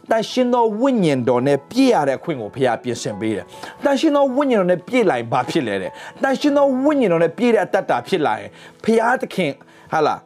[0.09, 3.45] တန်ရှင်သောဝိညာဉ်တော်နဲ့ပြည့်ရတဲ့အခွင့်ကိုဖခင်ပြင်ဆင်ပေးတယ်။
[3.83, 5.91] တန်ရှင်သောဝိညာဉ်တော်နဲ့ပြည့်လိုက်ဘာဖြစ်လဲတဲ့။
[6.23, 8.49] တန်ရှင်သောဝိညာဉ်တော်နဲ့ပြည့်တဲ့အတ္တဖြစ်လာရင်
[8.83, 9.51] ဖခင်သခင်
[9.93, 10.19] ဟာလား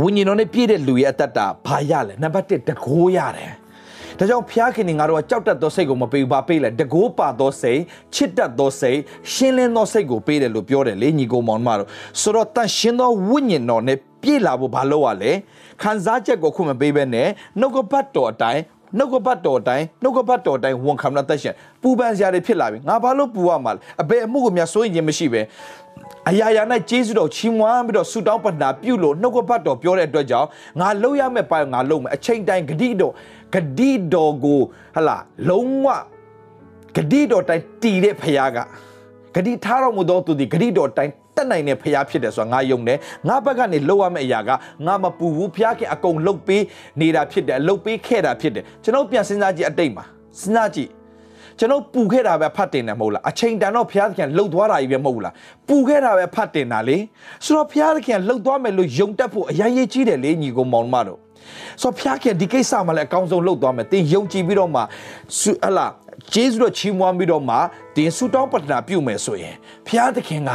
[0.00, 3.52] ဝိညာဉ်တော်နဲ့ပြည့်တဲ့လူရဲ့အတ္တဘာရလဲ။နံပါတ်1တကိုးရတယ်။
[4.18, 7.80] ဒါကြောင့်ဖျားခင်နေငါတို့ကကြောက်တတ်သောစိတ်ကိုမပေးဘူးဘာပေးလဲတကိုးပါသောစိတ်
[8.14, 8.98] ချစ်တတ်သောစိတ်
[9.32, 11.88] ရှင်းလင်းသောစိတ်ကိုပေးတယ်လို့ပြောတယ်လေညီကိုမောင်မတို့
[12.20, 15.32] ဆိုတော့တန်ရှင်းသောဝိညာဉ်တော်နဲ့ပြည့်လာဖို့ဘာလို့ ਆ လဲ
[15.82, 17.28] ခံစားချက်ကိုခွင့်မပေးဘဲနဲ့
[17.58, 18.62] နှုတ်ကပတ်တော်အတိုင်း
[18.96, 25.40] နှုတ်ကပတ်တော်တိုင်းနှုတ်ကပတ်တော်တိုင်းဝန်ခံတဲ့သက်ရှင်ပူပန်စရာတွေဖြစ်လာပြီငါဘာလို့ပူရမှာလဲအဘယ်အမှုကိုများစိုးရင်မရှိပဲ
[26.28, 30.48] အရာရာ၌ကျေးဇူးတော်ချီးမွမ်းပြီးတော့ဆုတောင်းပတနာပြုလို့နှုတ်ကပတ်တော်ပြောတဲ့အတွက်ကြောင့်
[30.80, 33.12] ငါလုပ်ရမယ့်ပိုင်းငါလုပ်မယ်အချိန်တိုင်းဂတိတော်
[33.54, 34.60] ဂတိတော်ကို
[34.96, 35.16] ဟလာ
[35.48, 35.86] လုံးဝ
[36.96, 38.58] ဂတိတော်တိုင်းတည်တဲ့ဖခင်က
[39.34, 42.98] ဂတိထားတော်မူသောသူသည်ဂတိတော်တိုင်း တက်နိုင်တဲ့ဖရားဖြစ်တယ်ဆိုတာငါယုံတယ်
[43.28, 44.50] ငါဘက်ကနေလှုပ်ရမယ့်အရာက
[44.86, 46.62] ငါမပူဘူးဖရားခင်အကုန်လှုပ်ပေး
[47.00, 50.04] နေတာဖြစ်တယ်လှုပ်ပေးခဲ့တာဖြစ်တယ်ကျွန်တော်ပြန်စဉ်းစားကြည့်အတိတ်မှာ
[50.40, 50.90] စဉ်းစားကြည့်
[51.58, 55.34] ကျွန်တော်ပူခဲ့တာပဲဖတ်တင်တယ်မဟုတ်လားအချိန်တန်တော့ဘုရားသခင်လှုပ်သွားတာကြီးပဲမဟုတ်လား
[55.68, 56.96] ပူခဲ့တာပဲဖတ်တင်တာလေ
[57.44, 61.18] ဆိုတော့ဘုရားသခင်လှုပ်သွားမယ်လို့ယုံတတ်ဖို့အရင်ရေးကြီးတယ်လေညီကိုမောင်မတို့
[61.82, 64.80] ဆိုတော့ဘုရားခင်ဒီကိစ္စမှာလည်းအကောင်းဆုံးလှုပ်သွားမယ်သင်ယုံကြည်ပြီးတော့မှ
[65.40, 65.86] ဟလာ
[66.34, 67.56] ဂျေဇုတော်ချီးမွမ်းပြီးတော့မှ
[67.96, 69.54] တင်ဆူတောင်းပတနာပြုမယ်ဆိုရင်
[69.86, 70.50] ဘုရားသခင်က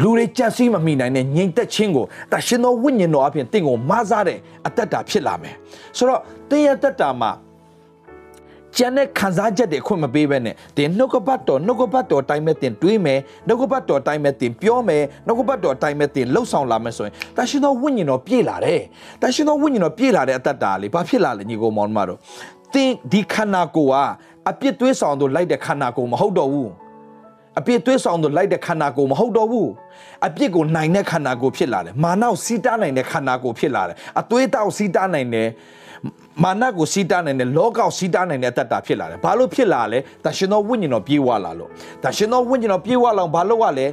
[0.00, 5.54] လူတွေကြံစည်မမိနိုင်တဲ့ငြိမ်သက်ခြင်းကိုတရှင်တော်ဝိညာဉ်တော်အပြင်တင့်ကိုမဆားတဲ့အသက်တာဖြစ်လာမယ်
[5.96, 7.30] ဆိုတော့တင်းရဲ့သက်တာမှာ
[8.76, 18.82] ကျန်တဲ့ခံစားချက်တွေအခွင့်မပေးဘဲနဲ့တင်နှုတ်ကပတ်တော်နှုတ်ကပတ်တော်တိုင်းမဲ့တင်တွေးမယ်နှုတ်ကပတ်တော်တိုင်းမဲ့တင်ပြောမယ်နှုတ်ကပတ်တော်တိုင်းမဲ့တင်လှုပ်ဆောင်လာမယ်ဆိုရင်တန်ရှင်တော်ဝိညာဉ်တော်ပြည့်လာတယ်
[19.20, 22.18] တန်ရှင်တော်ဝိညာဉ်တော်ပြည့်လာတဲ့အတ္တတာလေဘာဖြစ်လာလဲညီကိုမောင်မတို့
[22.74, 26.70] တင်ဒီခန္ဓာကိုယ်က အပြစ်သွေးဆောင်တို့လိုက်တဲ့ခန္ဓာကိုယ်မဟုတ်တော့ဘူး
[27.58, 29.70] အပြစ်သွေးဆောင်တို့လိုက်တဲ့ခန္ဓာကိုယ်မဟုတ်တော့ဘူး
[30.26, 35.48] အပြစ်ကိုနိုင်တဲ့ခန္ဓာကိုယ်ဖြစ်လာတယ်မာနကိုစီးတားနိုင်တဲ့ခန္ဓာကိုယ်ဖြစ်လာတယ်အသွေးတောက်စီးတားနိုင်တဲ့
[36.42, 41.70] မာနကိုစီးတားနိုင်တဲ့လောကောက်စီးတားနိုင်တဲ့အတ္တဖြစ်လာတယ်ဘာလို့ဖြစ်လာလဲတရှင်တော်ဝိညာဉ်တော်ပြေးဝလာလို့
[42.04, 43.86] တရှင်တော်ဝိညာဉ်တော်ပြေးဝလောင်ဘာလို့ ਆ လဲ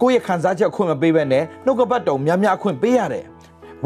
[0.00, 3.24] ကိုယ့်ရဲ့ခံစားချက်အခွင့်မပေးဘဲနဲ့နှုတ်ကပတ်တော်များများအခွင့်ပေးရတယ်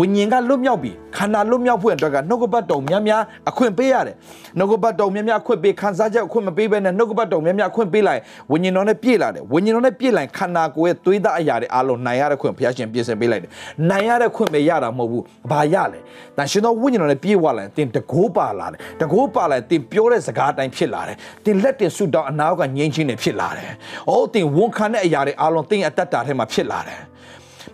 [0.00, 4.16] ဝိညာဉ်ကလွတ်မြောက်ပြီခန္ဓာလွတ်မြောက်ဖို့အတွက်ကနှုတ်ကပတ်တော်များများအခွင့်ပေးရတယ်
[4.58, 8.20] နှုတ်ကပတ်တော်များများအခွင့်ပေးခံစားချက်အခွင့်မပေးဘဲနဲ့နှုတ်ကပတ်တော်များများအခွင့်ပေးလိုက်
[8.52, 13.50] ဝိညာဉ်တော်နဲ့ပြည့်လာတယ်ဝိညာဉ်တော်နဲ့ပြည့်လိုက်ခန္ဓာကိုယ်ရဲ့သွေးသားအရာတွေအားလုံးနိုင်ရတဲ့ခွင့်ဘုရားရှင်ပြင်ဆင်ပေးလိုက်တယ်
[13.90, 15.98] နိုင်ရတဲ့ခွင့်ပဲရတာမဟုတ်ဘူးဘာရလဲ
[16.36, 23.70] တန်ရှင်တော်ဝိညာဉ်တော်နဲ့ပြည့်ဝလာရင်တင်တကိုးပါလာတယ်တကိုးပါလာရင်တင်ပြောတဲ့စကားအတိုင်းဖြစ်လာတယ်တင်လက်တင်ဆုတောင်းအနာကငြိမ်းချင်းနေဖြစ်လာတယ်
[24.08, 27.00] အော်တင်ဝန်ခံတဲ့အရာတွေအားလုံးတင်အတ္တတာထဲမှာဖြစ်လာတယ်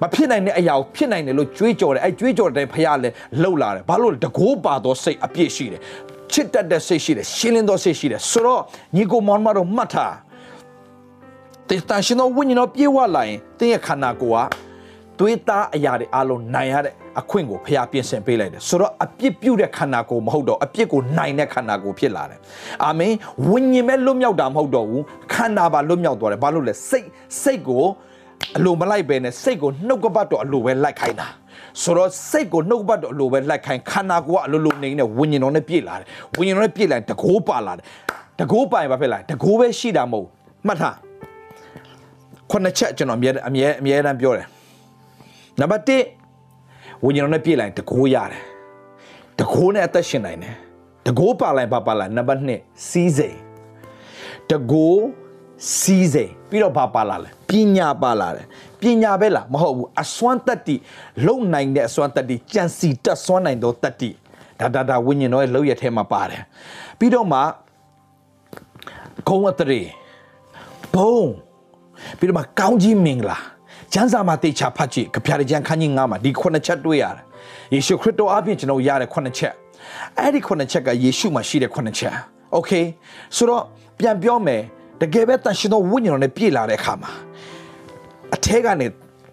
[0.05, 5.81] မဖြစ်နိုင်တဲ့အရာကိုဖြစ်နိုင်တယ်လို့ကြွေးကြော်တယ်အဲကြွေးကြော်တဲ့ဖခင်လည်းလှုပ်လာတယ်ဘာလို့တကိုးပါသောစိတ်အပြည့်ရှိတယ်
[6.33, 8.63] ချစ်တတ်တဲ့စိတ်ရှိတယ်ရှင်းလင်းသောစိတ်ရှိတယ်ဆိုတော့
[8.97, 10.15] ညီကိုမောင်မတော်မှတ်ထား
[11.69, 14.49] တေတန်ရှင်သောဝိညာဉ်တော်ပြေဝလာရင်တင်းရဲ့ခန္ဓာကိုယ်က
[15.19, 22.39] သွေးသားအရာတွေအလုံးနိုင်ရတဲ့အခွင့်ကိုဖျားပြင်ဆင်ပေးလိုက်တယ်ဆိုတော့အပြစ်ပြုတ်တဲ့ခန္ဓာကိုယ်မဟုတ်တော့အပြစ်ကိုနိုင်တဲ့ခန္ဓာကိုယ်ဖြစ်လာတယ်
[22.85, 23.13] အာမင်
[23.49, 27.09] ဝိညာဉ်ပဲလွတ်မြောက်တာမဟုတ်တော့ဘူးခန္ဓာပါလွတ်မြောက်သွားတယ်ဘာလို့လဲစိတ်
[27.43, 27.85] စိတ်ကို
[28.57, 31.29] အလိုမလိုက်ပဲနဲ့စိတ်ကိုနှုတ်ကပတ်တော်အလိုပဲလိုက်ခိုင်းတာ
[31.83, 37.85] ဆိုတော့စိတ်ကိုနှုတ်ပတ်တော်အလိုပဲလိုက်ခိုင်းခန္ဓာကိုယ်ကအလိုလိုနေနေဝိညာဉ်တော်နဲ့ပြည့်လာတယ်ဝိညာဉ်တော်နဲ့ပြည့်လာတကိုးပါလာတယ်
[38.41, 40.27] တကိုးပိုင်ဘာဖြစ်လာတကိုးပဲရှိတာမဟုတ်
[40.67, 40.97] မှတ်ထား
[42.51, 44.47] ခုနှစ်ချက်ကျွန်တော်အမြဲအမြဲအမြဲတမ်းပြောတယ်
[45.61, 45.83] နံပါတ်
[46.45, 48.43] 1ဝိညာဉ်တော်နဲ့ပြည့်လာတကိုးရတယ်
[49.41, 50.55] တကိုးနဲ့အသက်ရှင်နိုင်တယ်
[51.07, 53.37] တကိုးပါလိုက်ပါပါလိုက်နံပါတ်2စီးစိမ်
[54.51, 54.95] တတကို
[55.79, 58.46] စီးစိမ် ပြီးတော့ဘာပါလာလဲပညာပါလာတယ်
[58.82, 60.76] ပညာပဲလားမဟုတ်ဘူးအစွမ်းတတ္တိ
[61.28, 64.10] လုံနိုင်တဲ့အစွမ်းတတ္တိကြံစီတက်စွမ်းနိုင်သောတတ္တိ
[64.60, 66.42] ဒါဒါဒါဝိညာဉ်တော်ရဲ့လောက်ရထဲမှာပါတယ်
[67.00, 67.40] ပြီးတော့မှ
[69.28, 69.82] ဂုံအတရေ
[70.96, 71.20] ဘုံ
[72.20, 73.38] ပြီးတော့မှကောင်းကြီးမင်္ဂလာ
[73.94, 77.24] ကျမ်းစာမှာတေချာဖတ်ကြည့်ကြပြတဲ့ကျမ်းခန်းကြီး9မှာဒီခုနှစ်ချက်တွေ့ရတယ်
[77.74, 79.54] ယေရှုခရစ်တော်အပြင်ကျွန်တော်ရတဲ့ခုနှစ်ချက်
[80.20, 82.14] အဲ့ဒီခုနှစ်ချက်ကယေရှုမှာရှိတဲ့ခုနှစ်ချက်
[82.54, 82.72] โอเค
[83.36, 83.64] ဆိုတော့
[84.00, 84.62] ပြန်ပြောမယ်
[85.05, 87.11] တကယ်ပဲတန်ရှင်သောဝိညာဉ်တော်နဲ့ပြည့်လာတဲ့အခါမှာ
[88.35, 88.87] အထက်ကနေ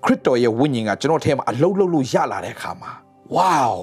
[0.03, 2.91] ခရစ်တော်ရဲ့ဝိညာဉ်ကကျွန်တော်ထဲမှာအလုံးလုံးလို့ရလာတဲ့အခါမှာ
[3.35, 3.73] wow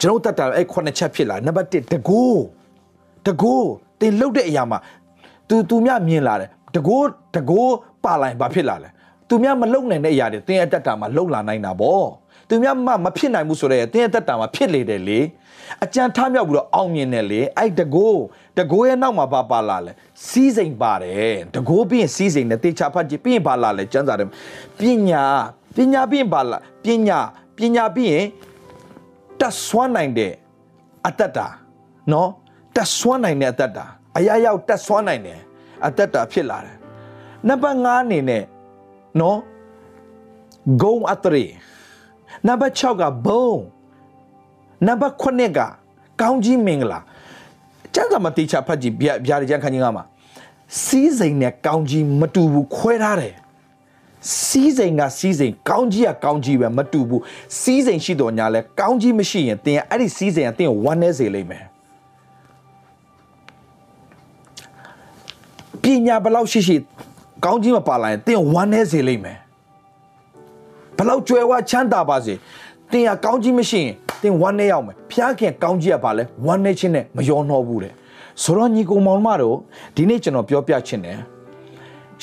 [0.00, 2.22] ကျွန်တော်တတ်တာအဲ့ခုနှစ်ချက်ဖြစ်လာနံပါတ်1တကူ
[3.26, 3.54] တကူ
[4.00, 4.78] တင်လှုပ်တဲ့အရာမှာ
[5.48, 6.96] သူသူမြမြင်လာတယ်တကူ
[7.34, 7.60] တကူ
[8.04, 8.88] ပါလိုက်ဘာဖြစ်လာလဲ
[9.28, 12.06] သူများမလုံနိုင်တဲ့အရာတွေတင်းအတ္တတာမှာလုံလာနိုင်တာပေါ့
[12.48, 15.20] သူများမမဖြစ်နိုင်ဘူးဆိုတော့တင်းအတ္တတာမှာဖြစ်လေတယ်လေ
[15.84, 18.20] အကြံထားမြောက်ပြီးတော့အောင်မြင်တယ်လေအဲ့တကိုး
[18.58, 19.92] တကိုးရဲ့နောက်မှာပါပါလာလဲ
[20.28, 24.28] စီးစိမ်ပါတယ်တကိုးပြီးရင်စီးစိမ်နဲ့တေချာဖတ်ကြည့်ပြီးရင်ပါလာလဲစံစာတယ်
[24.78, 25.24] ပညာ
[25.76, 27.18] ပညာပြီးရင်ပါလာပညာ
[27.56, 28.24] ပညာပြီးရင်
[29.40, 30.32] တဆွမ်းနိုင်တဲ့
[31.06, 31.46] အတ္တတာ
[32.12, 32.30] နော်
[32.76, 33.84] တဆွမ်းနိုင်တဲ့အတ္တတာ
[34.16, 35.40] အရာရောက်တဆွမ်းနိုင်တယ်
[35.84, 36.76] အတ္တတာဖြစ်လာတယ်
[37.48, 38.44] နံပါတ်5အနေနဲ့
[39.20, 39.38] နော်
[40.82, 41.46] ဂုံအတရေ
[42.46, 43.50] နံပါတ်6ကဘုံ
[44.86, 45.60] နံပါတ်9က
[46.20, 47.00] ကောင်းကြီးမင်္ဂလာ
[47.94, 50.04] ကျမ်းစာမှာတေချာဖတ်ကြည့်ဗျာဗျာဒီကျမ်းခန်းကြီးကမှာ
[50.82, 53.34] စီးစိမ်နဲ့ကောင်းကြီးမတူဘူးခွဲထားတယ်
[54.44, 57.22] စီးစိမ်ကစီးစိမ်ကောင်းကြီးကကောင်းကြီးပဲမတူဘူး
[57.60, 61.64] စီးစိမ်ရှိတော်ညာလဲကောင်းကြီးမရှိရင်တင်အဲ့ဒီစီးစိမ်ကတင်ဝမ်းနေစေလိမ့်မယ်
[65.82, 66.76] ပညာဘလောက်ရှိရှိ
[67.44, 69.38] ကောင်းကြီးမပါလာရင်တင်ဝမ်းနေစေလိမ့်မယ်
[70.96, 72.34] ဘလောက်ကြွယ်ဝချမ်းသာပါစေ
[72.92, 77.92] တင်ကကောင်းကြီးမရှိရင် တင်ဝမ်းနေရောက်မယ်ဖျားခင်ကောင်းကြီးကပါလဲဝမ်းနေခြင်းနဲ့မယောနှောဘူးတဲ့
[78.42, 79.56] ဆိုတော့ညီကောင်မောင်မတို့
[79.96, 81.18] ဒီနေ့ကျွန်တော်ပြောပြချင်တယ်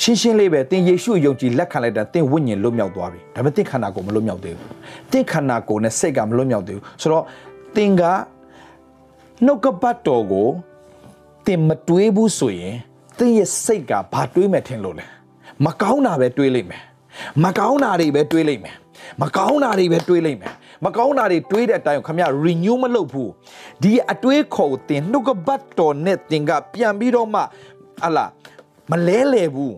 [0.02, 4.68] ရှင်းရှင်းလေးပဲသင်ယေရှုယုံကြည်လက်ခံလိုက်တာသင်ဝိညာဉ်လွတ်မြောက်သွားပြီဒါပေမဲ့သင်ခန္ဓာကိုယ်မလွတ်မြောက်သေးဘူး
[5.12, 7.24] သင်ခန္ဓာကိုယ်နဲ့စိတ်ကမလွတ်မြောက်သေးဘူးဆိုတော့
[7.76, 8.02] သင်က
[9.46, 10.48] နှုတ်ကပတ်တော်ကို
[11.46, 12.74] သင်မတွေးဘူးဆိုရင်
[13.18, 15.06] သင်ရဲ့စိတ်ကဘာတွေးမယ်ထင်လို့လဲ
[15.66, 16.82] မကောင်းတာပဲတွေးလိမ့်မယ်
[17.44, 18.76] မကောင်းတာတွေပဲတွေးလိမ့်မယ်
[19.22, 20.52] မကောင်းတာတွေပဲတွေးလိမ့်မယ်
[20.84, 23.30] မကောင်းတာတွေတွေးတဲ့အတိုင်းခမရ renew မလုပ်ဘူး
[23.82, 28.26] ဒီအတွေးခေါ်တင်နှုတ်ကပတ်တော်နဲ့တင်ကပြန်ပြီးတော့မှဟလာ
[28.90, 29.76] မလဲလေဘူး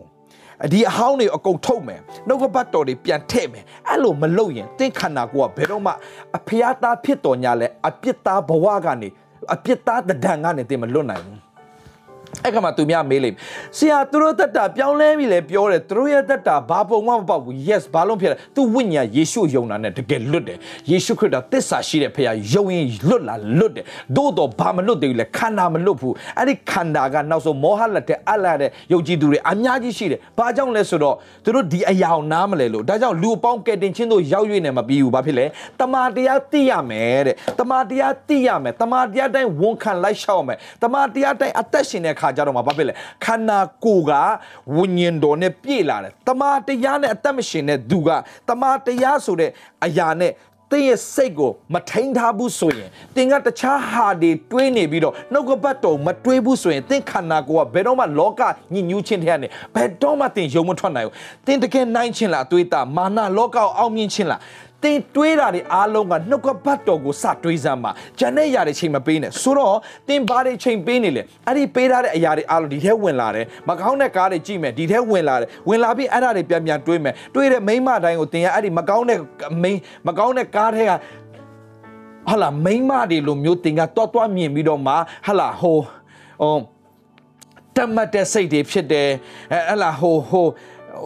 [0.71, 5.91] ဒီအဟောင်းတွေအကုန်ထုတ်မယ်နှုတ်ကပတ်တော်တွေပြန်ထည့်မယ်အဲ့လိုမလုပ်ရင်တင့်ခန္ဓာကိုယ်ကဘယ်တော့မှ
[6.37, 9.09] အဖျားသားဖြစ်တော်ညာလဲအပြစ်သားဘဝကနေ
[9.53, 11.39] အပြစ်သားတဒံကနေတင်မလွတ်နိုင်ဘူး
[12.43, 13.37] အဲ့ကမှသူများမေးလိမ့်
[13.77, 20.57] ဆရာသူတို့တက်တာပြောင်းလဲပြီလေပြောတယ်သူတို့ရဲ့တက်တာဘာပုံမှမပေါက်ဘူး yes ဘာလို့ဖြစ်လဲသူဝိညာဉ်ယေရှုယုံတာနဲ့တကယ်လွတ်တယ်
[20.91, 35.45] ယေရှုခရစ်တော်သစ္စာရှိတဲ့ဖခင်ယုံရင်လွတ်လာလွတ်တယ်သို့တော့ဘာမလွတ်သေးဘူးလေခန္ဓာမလွတ်ဘူးအဲ့ဒီခန္ဓာကနောက်ဆုံးမောဟလက်တဲ့အလာတဲ့ယုံကြည်သူတွေအများကြီးရှိတယ်ဘာကြောင့်လဲဆိုတော့သူတို့ဒီအရာကိုနားမလဲလို့ဒါကြောင့်လူအပေါင်းကဲတင်ချင်းတို့ရောက်ရွေ့နေမပြီးဘူးဘာဖြစ်လဲ
[35.81, 42.93] တမာတရားသိရမယ်တဲ့တမာတရားသိရမယ်တမာတရားတိုင်းဝန်ခံလိုက်ရှောက်မယ်တမာတရားတိုင်းအသက်ရှင်တဲ့ခါကြတော့မှာဘာဖြစ်လဲ
[43.25, 44.11] ခန္ဓာကိုယ်က
[44.75, 48.09] ဝိညာဉ်တော်နဲ့ပြည့်လာတယ်တမာတရားနဲ့အသက်မရှင်တဲ့သူက
[48.49, 49.51] တမာတရားဆိုတဲ့
[49.85, 50.33] အရာနဲ့
[50.73, 58.41] တင်းရဲ့စိတ်ကိုမထိန်ထားဘူးဆိုရင်တင်းကတခြားဟာတွေတွေးနေပြီးတော့နှုတ်ကပတ်တော်မတွေးဘူးဆိုရင်တင်းခန္ဓာကိုယ်ကဘယ်တော့မှလောက
[58.73, 61.13] ညစ်ညူးခြင်းတဲ့ကနေဘယ်တော့မှတင်းယုံမထွက်နိုင်ဘူး
[61.45, 64.41] တင်းတကယ်နိုင်ခြင်းလားအသွေးတာမာနလောကကိုအောင်မြင်ခြင်းလား
[64.83, 69.77] တင်တွေးတာတွေအားလုံးကနှုတ်ကပတ်တော်ကိုစတွေးစမ်းမှာဂျန်တဲ့ຢာတွေချိန်မပေးနဲ့ဆိုတော့
[70.09, 79.19] တင်ဘာတွေချိန်ပေးနေလဲအဲ့ဒီပေးထားတဲ့အရာတွေအားလုံးဒီထဲဝင်လာတယ်မကောင်းတဲ့ကားတွေကြည့်မယ်ဒီထဲဝင်လာတယ်ဝင်လာပြီးအဲ့ဒါတွေပြန်ပြန်တွေးမယ်တွေးတဲ့မိန်းမတိုင်းကိုတင်ရအဲ့ဒီမကောင်းတဲ့
[79.63, 80.91] မိန်းမကောင်းတဲ့ကားထဲက
[82.29, 84.93] ဟာလာမိန်းမတွေလိုမျိုးတင်ကတွားတွားမြင်ပြီးတော့မှ
[85.27, 85.77] ဟာလာဟို
[86.41, 86.57] ဟို
[87.75, 89.09] တမတ်တဲ့စိတ်တွေဖြစ်တယ်
[89.53, 90.47] အဲဟလာဟိုဟို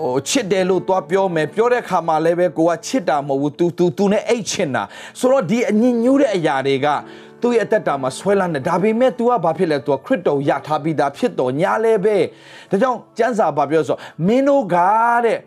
[0.01, 4.83] ဟိုချစ်တယ်လို့သွားပြောမယ်ပြောတဲ့ခါမှာလည်းပဲကိုကချစ်တာမဟုတ်ဘူး तू तू तू နဲ့အိတ်ချင်တာ
[5.19, 6.87] ဆိုတော့ဒီအညင်ညူးတဲ့အရာတွေက
[7.41, 12.17] သူ့ရဲ့အသက်တာမှာဆွဲလန်းတယ်ဒါပေမဲ့ तू ကဘာဖြစ်လဲ तू ကခရစ်တော်ရထားပြီးသားဖြစ်တော်ညာလဲပဲ
[12.71, 13.97] ဒါကြောင့်ကျမ်းစာဘာပြောဆို
[14.27, 14.77] မင်းတို့က
[15.25, 15.39] တဲ့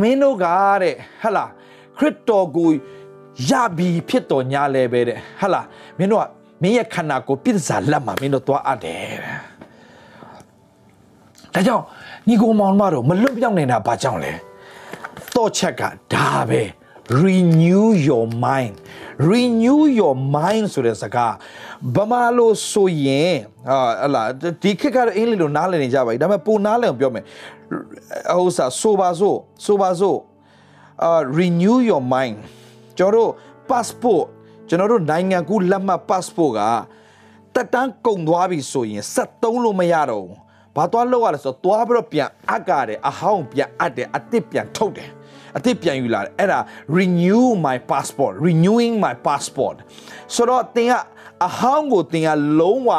[0.00, 0.46] မင်းတို့က
[0.82, 1.44] တဲ့ဟလာ
[1.98, 2.70] ခရစ်တော်ကို
[3.48, 5.60] ရပြီးဖြစ်တော်ညာလဲပဲတဲ့ဟလာ
[5.98, 6.24] မင်းတို့က
[6.62, 9.14] မင်းရဲ့ခန္ဓာကိုပြစ်စားလက်မှာမင်းတို့သွားအပ်တယ်
[11.54, 11.84] ဒါကြောင့်
[12.29, 14.33] ညီကိုမောင်မတို့မလွတ်ပြောင်းနေတာဘာကြောင့်လဲ
[15.35, 15.81] တော့ချက်က
[16.13, 16.61] ဒါပဲ
[17.23, 18.75] renew your mind
[19.31, 21.33] renew your mind ဆိုတဲ့စကား
[21.95, 23.33] ဗမာလို့ဆိုရင်
[23.69, 24.23] ဟာဟလာ
[24.63, 27.23] ဒီခေတ်ကတော့အင်္ဂလိပ်လိုနားလည်နေကြပါပြီဒါပေမဲ့ပိုနားလည်အောင်ပြောမယ်
[28.37, 30.17] ဟိုစားဆိုပါစို့ဆိုပါစို့
[31.03, 32.35] အာ renew your mind
[32.97, 33.31] ကျွန်တော်တို့
[33.69, 34.25] passport
[34.67, 36.61] ကျွန်တော်တို့နိုင်ငံကူးလက်မှတ် passport က
[37.55, 40.48] တက်တန်းကုန်သွားပြီဆိုရင်73လို့မရတော့ဘူး
[40.79, 45.09] ဘာဘာသွားလောက်ရလဲဆိုတော့သွားပြီးတော့ပြန်အပ်ကြတယ်အဟောင်းပြန်အပ်တယ်အစ်စ်ပြန်ထုတ်တယ်
[45.55, 46.59] အစ်စ်ပြန်ယူလာတယ်အဲ့ဒါ
[46.97, 49.75] renew my passport renewing my passport
[50.35, 50.93] ဆိုတော့သင်က
[51.47, 52.91] အဟောင်းကိုသင်ကလုံးဝ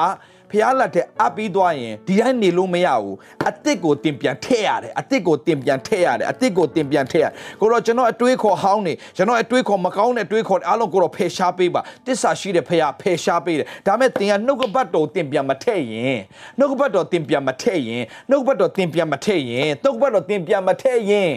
[0.51, 7.27] ဖျားလက်တဲ့အပ်ပြီးသွားရင်ဒီတိုင်းနေလို့မရဘူးအစ်စ်ကိုတင်ပြန်ထည့်ရတယ်အစ်စ်ကိုတင်ပြန်ထည့်ရတယ်အစ်စ်ကိုတင်ပြန်ထည့်ရ
[7.61, 16.21] ကိုတော့ကျွန်တော်အတွေးခေါ်ဟောင်းနေကျွန်တော်အတွေးခေါ်မကောင်းတဲ့အတွေးခေါ်အားလုံးကိုတော့ဖယ်ရှားပေးပါတစ္ဆာရှိတဲ့ဖျားဖယ်ရှားပေးတယ်ဒါမဲ့တင်ကနှုတ်ကပတ်တော်တင်ပြန်မထည့်ရင်
[16.59, 21.33] နှုတ်ကပတ်တော်တင်ပြန်မထည့်ရင်နှုတ်ကပတ်တော်တင်ပြန်မထည့်ရင်နှုတ်ကပတ်တော်တင်ပြန်မထည့်ရင်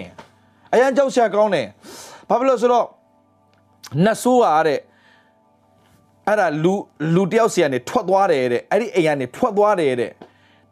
[0.73, 1.67] အရန်ကြောက်ရှာကောင်းတယ်
[2.29, 2.87] ဘာဖြစ်လို့ဆိုတော့
[4.03, 4.79] နတ်ဆိုးရတဲ့
[6.27, 6.73] အဲ့ဒါလူ
[7.15, 10.11] လူတယောက်စီကနေထွက်သွားတယ်တဲ့အဲ့ဒီအိမ်ကနေထွက်သွားတယ်တဲ့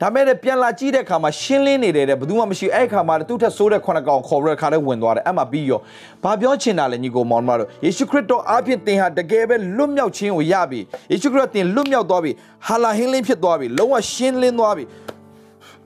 [0.01, 5.79] ဒါမဲ့လည်းပြန်လာကြည့်တဲ့အခါမှာရှင်းလင်းနေတယ်တဲ့ဘယ်သူမှမရှိအဲ့ခါမှာသူ့ထက်ဆိုးတဲ့ခုနှစ်ကောင်ခေါ်ပြီးတဲ့ခါလေးဝင်သွားတယ်အဲ့မှာပြီးရော
[6.23, 10.79] ဘာပြောချင်တာလဲညီကိုမောင်မတို့ယေရှုခရစ်တော်အားဖြင့်သင်ဟာတကယ်ပဲလွတ်မြောက်ခြင်းကိုရပြီ
[11.11, 12.31] ယေရှုခရစ်တော်သင်လွတ်မြောက်သွားပြီ
[12.67, 14.83] ဟာလာဟင်းလင်းဖြစ်သွားပြီလုံးဝရှင်းလင်းသွားပြီ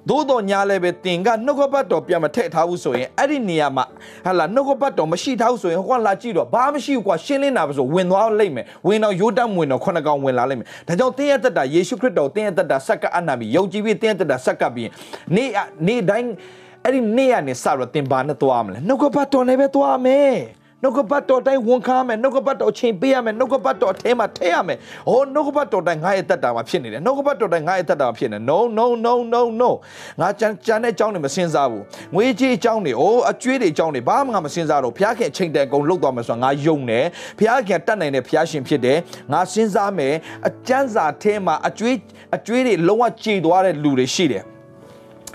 [0.09, 3.85] သို့တော်ညာလည်းပဲတင်ကနှုတ်ကပတ်တော်ပြန်မထည့်ထားဘူးဆိုရင်အဲ့ဒီနေရာမှာ
[4.25, 14.89] ဟာလာနှုတ်ကပတ်တော်မရှိထားဘူးဆိုရင်ဟိုကလာကြည့်တော့ဘာမှမရှိဘူးကွာရှင်းလင်းတာပဲဆိုဝင်သွားလိမ့်မယ်ဝင်တော့ရိုးတက်ဝင်တော့ခုနကောင်ဝင်လာလိမ့်မယ်ဒါကြောင့်တင်းရဲ့တက်တာယေရှုခရစ်တော်တင်းရဲ့တက်တာဆက်ကအနာပြီးယုံကြည်ပြီးတင်းရဲ့တက်တာဆက်ကပ်ပြီး
[15.35, 15.49] နေ့
[15.87, 16.29] နေ့တိုင်း
[16.83, 20.35] အဲ့ဒီနေ့ကနေစတော့တင်ပါနဲ့သွားမလဲနှုတ်ကပတ်တော်နဲ့ပဲသွားမယ်
[20.85, 24.77] နှုတ်ကပတ်တော်တိုင်းဝန်ခံမယ်နှုတ်ကပတ်တော်အချိန်ပေးရမယ်နှုတ်ကပတ်တော်အထဲမှာထည့်ရမယ်။
[25.09, 29.69] ဟိုနှုတ်ကပတ်တော်တိုင်းငါရဲ့တက်တာမှာဖြစ်နေတယ်။နှုတ်ကပတ်တော်တိုင်းငါရဲ့တက်တာမှာဖြစ်နေ No no no no no
[30.21, 31.83] ငါကြမ်းကြမ်းတဲ့အကြောင်းတွေမစင်စားဘူး။
[32.15, 37.05] ငွေကြေးအကြောင်းတွေအိုးအကျွေးတွေအကြောင်းတွေဘာမှငါမစင်စားတော့ဘုရားခင်အချိန်တန်အကုန်လုတ်သွားမယ်ဆိုတာငါယုံတယ်။
[37.39, 38.97] ဘုရားခင်တတ်နိုင်တဲ့ဘုရားရှင်ဖြစ်တယ်။
[39.33, 40.13] ငါစင်စားမယ်
[40.47, 41.95] အကျမ်းစာထဲမှာအကျွေး
[42.35, 44.45] အကျွေးတွေလုံးဝကြေသွားတဲ့လူတွေရှိတယ်။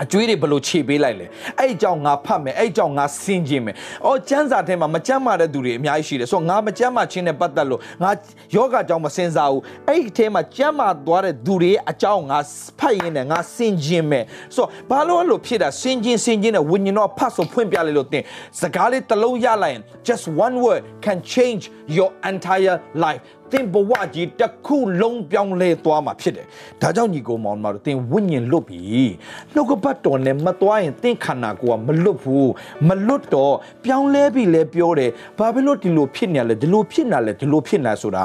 [0.03, 1.25] အကျွေးတွေဘလို့ခြေပေးလိုက်လဲ
[1.59, 3.75] အဲ့အကြောင်းငါဖတ်မယ်အဲ့အကြောင်းငါစင်ကျင်မယ်
[4.05, 8.11] အော်ကျမ်းစာထဲမှာမကျမ်းမာတဲ့သူတွေအများကြီးရှိတယ်ဆိုတော့ငါမကျမ်းမာခြင်းနဲ့ပတ်သက်လို့ငါ
[8.55, 12.39] ယောဂအကြောင်းမစင်စားဘူးအဲ့ဒီထဲမှာကျမ်းမာသွားတဲ့သူတွေအကြောင်းငါ
[12.79, 14.23] ဖတ်ရင်းနဲ့ငါစင်ကျင်မယ်
[14.55, 18.23] ဆိုတော့ဘာလို့အဲ့လိုဖြစ်တာစင်ကျင်စင်ကျင်နဲ့ဝိညာဉ်တော်ဖတ်ဆိုဖွင့်ပြလိုက်လို့တင်
[18.61, 21.63] စကားလေးတစ်လုံးရလိုက်ရင် just one word can change
[21.97, 22.75] your entire
[23.05, 23.21] life
[23.51, 26.45] သင်ဘဝကြီးတစ်ခုလုံးပြောင်းလဲသွားမှာဖြစ်တယ်။
[26.81, 28.81] ဒါကြောင့်ညီကိုမောင်မတို့သင်ဝိညာဉ်လွတ်ပြီ။
[29.53, 32.47] နှုတ်ကပတ်တော်နဲ့မသွားရင်သင်ခန္ဓာကိုယ်ကမလွတ်ဘူး။
[32.87, 38.23] မလွတ်တော့ပြောင်းလဲပြီလဲပြောတယ်။ဘာဖြစ်လို့ဒီလိုဖြစ်နေလဲဒီလိုဖြစ်နေလဲဒီလိုဖြစ်နေဆိုတာ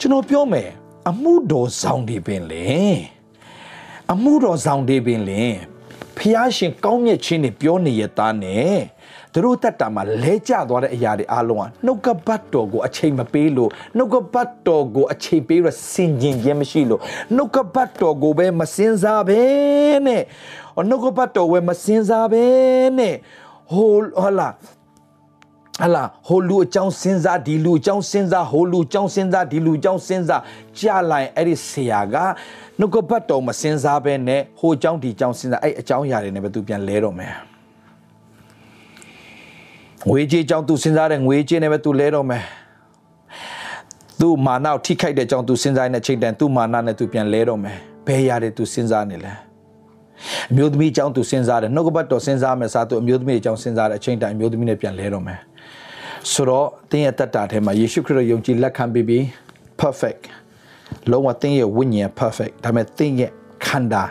[0.00, 0.68] ကျွန်တော်ပြောမယ်
[1.10, 2.66] အမှုတော်ဆောင်တွေပင်လေ
[4.12, 5.42] အမှုတော်ဆောင်တွေပင်လေ
[6.18, 8.74] ဖျားရှင်ကောင်းမြတ်ခြင်းတွေပြောနေရသားနဲ့
[9.34, 17.00] သူတို့တက်တာမှာလဲကျသွားတဲ့အရာတွေအားလုံးကနှုတ်ကပတ်တော်ကိုအချိန်မပေးလို့နှုတ်ကပတ်တော်ကိုအချိန်ပေးရစင်ကျင်ခြင်းမရှိလို့
[17.36, 19.40] နှုတ်ကပတ်တော်ကိုပဲမစင်စားပဲ
[20.06, 20.22] နဲ့
[20.88, 22.44] နှုတ်ကပတ်တော်ဝဲမစင်စားပဲ
[22.98, 23.14] နဲ့
[23.72, 24.48] ဟိုဟလာ
[25.80, 30.42] ဟလာဟိုလူအကြောင်းစဉ်းစားဒီလူအကြောင်းစဉ်းစားဟိုလူအကြောင်းစဉ်းစားဒီလူအကြောင်းစဉ်းစား
[30.78, 32.16] ကြာလိုက်အဲ့ဒီဆရာက
[32.78, 37.34] နှုတ်ကပတ်တော်မစဉ်းစားပဲနဲ့ဟိုအကြောင်းဒီအကြောင်းစဉ်းစားအဲ့အကြောင်းအရာတွေနဲ့ပဲသူပြန်လဲတော့မယ်
[40.10, 42.42] ငွေကြေးကြောင့်သူစဉ်းစားတဲ့ငွေကြေးနဲ့ပဲသူလဲတော့မယ်
[44.20, 47.76] သူမာနကိုထိခိုက်တဲ့ကြောင့်သူစဉ်းစားနေတဲ့ချိန်တန်သူမာနနဲ့သူပြန်လဲတော့မယ်
[48.06, 49.32] ဘယ်ရတယ်သူစဉ်းစားနေလဲ
[50.50, 55.38] အမျိုးသမီးအကြောင်းသူစဉ်းစားတယ်နှုတ်ကပတ်တော်စဉ်းစားမယ်စားသူအမျိုးသမီးအကြောင်းစဉ်းစားတဲ့အချိန်တိုင်းအမျိုးသမီးနဲ့ပြန်လဲတော့မယ်
[56.32, 59.18] ဆိုတော့တင်းရဲ့တတ်တာထဲမှာယေရှုခရစ်တော်ယုံကြည်လက်ခံပြီးပြီ
[59.80, 60.22] perfect
[61.10, 63.30] လုံးဝတင်းရဲ့ဝိညာဉ် perfect ဒါပေမဲ့တင်းရဲ့
[63.66, 64.04] ခန္ဓာ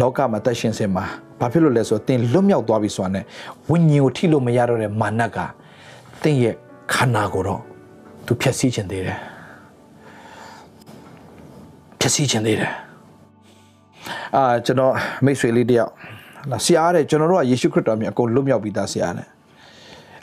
[0.00, 1.04] လောကမှာတက်ရှင်စင်မှာ
[1.40, 3.20] ဘာဖြစ်လို့လဲဆိုတော့တင်းလွတ်မြောက်သွားပြီဆိုတာ ਨੇ
[3.70, 5.38] ဝိညာဉ်ကိုထိလို့မရတော့တဲ့မာနက
[6.22, 6.54] တင်းရဲ့
[6.92, 7.60] ခန္ဓာကိုတော့
[8.26, 9.18] သူဖျက်ဆီးခြင်းသေးတယ်
[12.00, 12.72] ဖျက်ဆီးခြင်းသေးတယ်
[14.36, 14.92] အာကျွန်တော်
[15.24, 15.90] မိတ်ဆွေလေးတယောက်
[16.50, 19.28] လာဆရာတဲ့ကျွန်တော်တို့ကယေရှုခရစ်တော်မြတ်အကုန်လွတ်မြောက်ပြီးသားဆရာတဲ့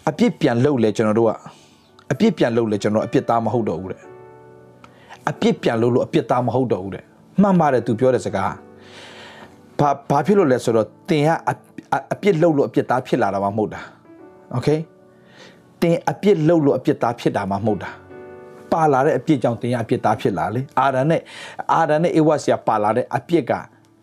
[0.09, 1.31] အပြစ်ပြန်လုပ်လဲကျွန်တော်တို့က
[2.11, 4.01] အပြစ်ပြန်လုပ်လဲကျွန်တော်အပြစ်သားမဟုတ်တော့ဘူးတဲ့
[5.29, 7.03] အပြစ်ပြန်လုပ်လို့အပြစ်သားမဟုတ်တော့ဘူးတဲ့
[7.41, 8.53] မှန်ပါတယ်သူပြောတဲ့စကား
[9.80, 11.52] ဘာဘာဖြစ်လို့လဲဆိုတော့တင်ကအ
[12.12, 13.80] အပြစ်လုပ်လို့အပြစ်သားဖြစ်လာတာမှမဟုတ်တာ
[14.52, 14.68] โอเค
[15.82, 17.90] တင်အပြစ်လုပ်လို့အပြစ်သားဖြစ်တာမှမဟုတ်တာ
[18.72, 21.22] ပါလာတဲ့အပြစ်ကြောင့်တင်ရအပြစ်သားဖြစ်လာလေအာရန်နဲ့
[21.72, 23.52] အာရန်နဲ့အေဝါဆီယာပါလာတဲ့အပြစ်က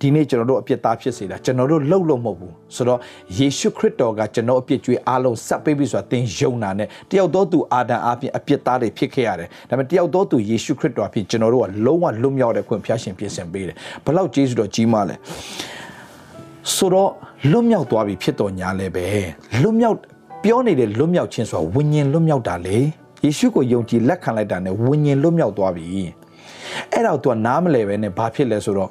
[0.00, 3.00] ဒီနေ့ကျွန်တော်တို့အပြစ်သားဖြစ်စေတာကျွန်တော်တို့လှုပ်လို့မဟုတ်ဘူးဆိုတော့
[3.38, 15.14] ယေရှုခရစ်တော်ကကျွန်တော်အပြစ်ကြွေးအားလုံးဆက်ပေးပြီဆိုတာသင်ယုံတာနဲ့တယောက်တော့သူအာဒံအပြင်အပြစ်သားတွေဖြစ်ခဲ့ရတယ်ဒါပေမဲ့တယောက်တော့သူယေရှုခရစ်တော်အပြင်ကျွန်တော်တို့ကလုံးဝလွတ်မြောက်တဲ့ခွင့်ဖျားရှင်ပြင်ဆင်ပေးတယ်ဘလောက်ကျေးဇူးတော်ကြီးမားလဲ
[16.74, 17.10] ဆိုတော့
[17.50, 19.06] လွတ်မြောက်သွားပြီဖြစ်တော်ညာလဲပဲ
[19.62, 19.96] လွတ်မြောက်
[20.44, 22.78] ပြောနေတဲ့လွတ်မြောက်ခြင်းဆိုတာဝိညာဉ်လွတ်မြောက်တာလေ
[23.24, 25.86] ယေရှုကိုယုံကြည်လက်ခံလိုက်တာနဲ့ဝိညာဉ်လွတ်မြောက်သွားပြီ
[26.92, 28.90] အဲ့တော့ तू နားမလဲပဲနဲ့ဘာဖြစ်လဲဆိုတော့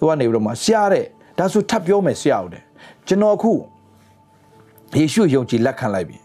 [0.00, 1.04] သူကနေပြီးတော့မှဆရာတဲ့
[1.38, 2.64] ဒါဆိုထပ်ပြောမယ်ဆရာဟုတ်တယ်
[3.06, 3.52] ကျွန်တော်အခု
[4.96, 6.16] ယေရှုယုံကြည်လက်ခံလိုက်ပြီ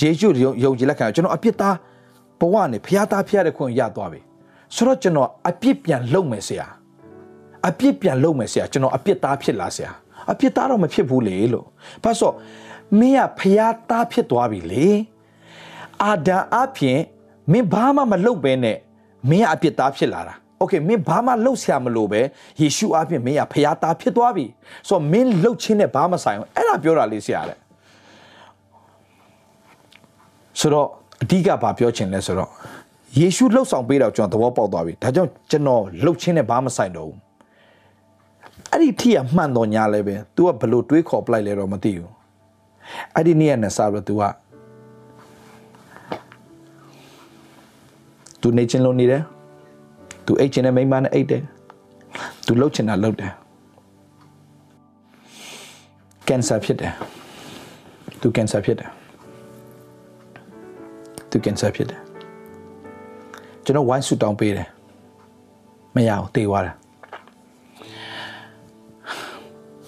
[0.00, 0.28] ယေရှု
[0.64, 1.76] ယုံကြည်လက်ခံကျွန်တော်အပြစ်သား
[2.40, 4.20] ဘဝနဲ့ဖျားသားဖျားတဲ့ခွင့်ရသွားပြီ
[4.74, 6.66] ဆိုတော့ကျွန်တော်အပြစ်ပြန်လုံမယ်ဆရာ
[7.68, 9.90] အပြစ်ပြန်လုပ်မယ်ဆရာကျွန်တော်အပြစ်သားဖြစ်လားဆရာ
[10.30, 11.66] အပြစ်သားတော့မဖြစ်ဘူးလေလို့
[12.04, 12.34] ဘာလို့
[12.98, 14.88] မင်းကဖျားသားဖြစ်သွားပြီလေ
[16.04, 17.00] အာဒံအပြင်
[17.52, 18.78] မင်းဘာမှမလုပ်ဘဲနဲ့
[19.30, 22.21] မင်းကအပြစ်သားဖြစ်လာတာ โอเคမင်းဘာမှလှုပ်ရှားမလို့ပဲ
[22.61, 24.45] ယေရှုအပြင်မင်းကဖျားသားဖြစ်သွားပြီ
[24.87, 27.57] ဆိုတော့မင်းလှုပ်ချင်းနဲ့ဘာမှဆိုင်ဘူးအဲ့ဒါပြောတာလေးဆရာတဲ့
[30.59, 30.87] ဆိုတော့
[31.23, 32.49] အဓိကဘာပြောချင်လဲဆိုတော့
[33.19, 37.17] ယေရှုလှုပ်ဆောင်ပေးတော့ကျွန်တော်သဘောပေါက်သွားပြီဒါကြောင့်ကျွန်တော်လှုပ်ချင်းနဲ့ဘာမှဆိုင်တော့ဘူး
[38.71, 42.11] အဲ့ဒီထိကမှန်တော်ညာလဲပဲ तू ကဘလို့တွေးခေါ်ပလိုက်လဲတော့မသိဘူး
[43.15, 44.33] အဲ့ဒီနေ့နဲ့စပြီးတော့
[48.41, 49.23] तू က तू နေချင်းလို့နေတယ်
[50.26, 51.42] သူအိတ်ချင်တဲ့မိန်းမနဲ့အိတ်တယ်
[52.46, 53.32] သူလှုပ်ချင်တာလှုပ်တယ်
[56.28, 56.92] ကင်ဆာဖြစ်တယ်
[58.20, 58.90] သူကင်ဆာဖြစ်တယ်
[61.30, 62.00] သူကင်ဆာဖြစ်တယ်
[63.64, 64.68] ကျွန်တော်ဝိုင်းဆူတောင်းပေးတယ်
[65.94, 66.74] မရအောင်တေသွားတယ်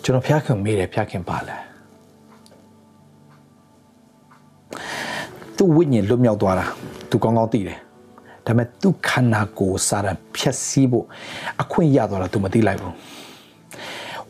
[0.03, 1.57] ကျွန်တော်ဖျားခင်မေးတယ်ဖျားခင်ပါလဲ
[5.57, 6.67] သူ့ဝိညာဉ်လွတ်မြောက်သွားတာ
[7.11, 7.79] သူကောင်းကောင်းသိတယ်
[8.48, 11.06] ဒါပေမဲ့သူခန္ဓာကိုယ်စာရန်ဖြတ်စည်းဖို့
[11.62, 12.94] အခွင့်ရသွားတာသူမသိလိုက်ဘူး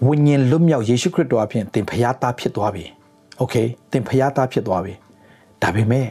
[0.05, 2.85] ဝိညာဉ်လွတ်မြောက်ယေရှုခရစ်တော်အဖြစ်သင်ဖျားသားဖြစ်သွားပြီ
[3.37, 3.55] โอเค
[3.91, 4.93] သင်ဖျားသားဖြစ်သွားပြီ
[5.61, 6.07] ဒါပေမဲ့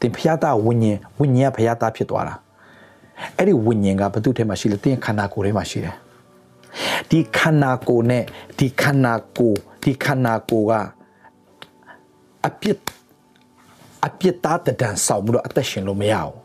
[0.00, 2.34] သင်ဖျားသားဝိညာဉ်ဝိညာဉ်ကဖျားသားဖြစ်သွားတာ
[3.36, 5.96] အဲ့ဒီဝိညာဉ်ကဘု து ထဲမှာရှိလဲသင်ခန္ဓာကိုယ်ထဲမှာရှိတယ်
[7.10, 8.24] ဒီခန္ဓာကိုယ်နဲ့
[8.58, 10.72] ဒီခန္ဓာကိုယ်ဒီခန္ဓာကိုယ်က
[12.46, 12.78] အပြစ်
[14.06, 16.43] အပြစ်သားတံဆောင်မှုတော့အသက်ရှင်လို့မရဘူး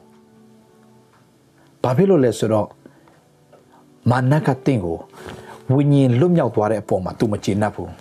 [1.83, 2.67] ဘာဖြစ်လို့လဲဆိုတော့
[4.11, 4.97] မာနကတင့်ကို
[5.73, 7.91] ဝိညာဉ်လွတ်မြောက်သွားတဲ့အပေါ်မှာ तू မကျေနပ်ဘူး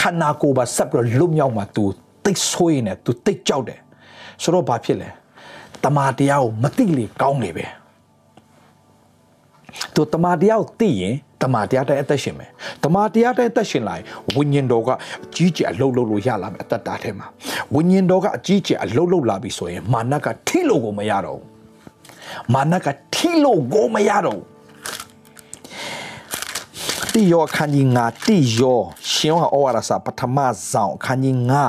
[0.00, 1.84] ခန္ဓာကိုယ်ပါဆက်ပြီးတော့လွတ်မြောက်မှာ तू
[2.24, 3.80] တိတ်ဆိုးရင်လည်း तू တိတ်ကြောက်တယ်
[4.42, 5.08] ဆိုတော့ဘာဖြစ်လဲ
[5.84, 7.66] တမာတရားကိုမသိလေကောင်းလေပဲ
[9.94, 12.50] သူတမာတရားကိုသိရင်တမာတရားတဲ့အသက်ရှင်မယ်
[12.84, 14.04] တမာတရားတဲ့အသက်ရှင်လာရင်
[14.34, 14.96] ဝိညာဉ်တော်ကအ
[15.36, 17.26] ကြီးကျယ်အလုံးလုံးလို့ရလာမယ်အသက်တာထဲမှာ
[17.74, 21.49] ဝိညာဉ်တော်ကအကြီးကျယ်အလုံးလုံးလာပြီဆိုရင်မာနကထိလို့ကိုမရတော့ဘူး
[22.53, 24.51] မာနကထိလို့ကိုမရတော့ဘူး
[27.13, 28.79] တိယောခန်းကြီးငါတိယော
[29.11, 30.37] ရှင်ဟောဩဝါဒစာပထမ
[30.71, 31.63] ဆောင်ခန်းကြီးငါ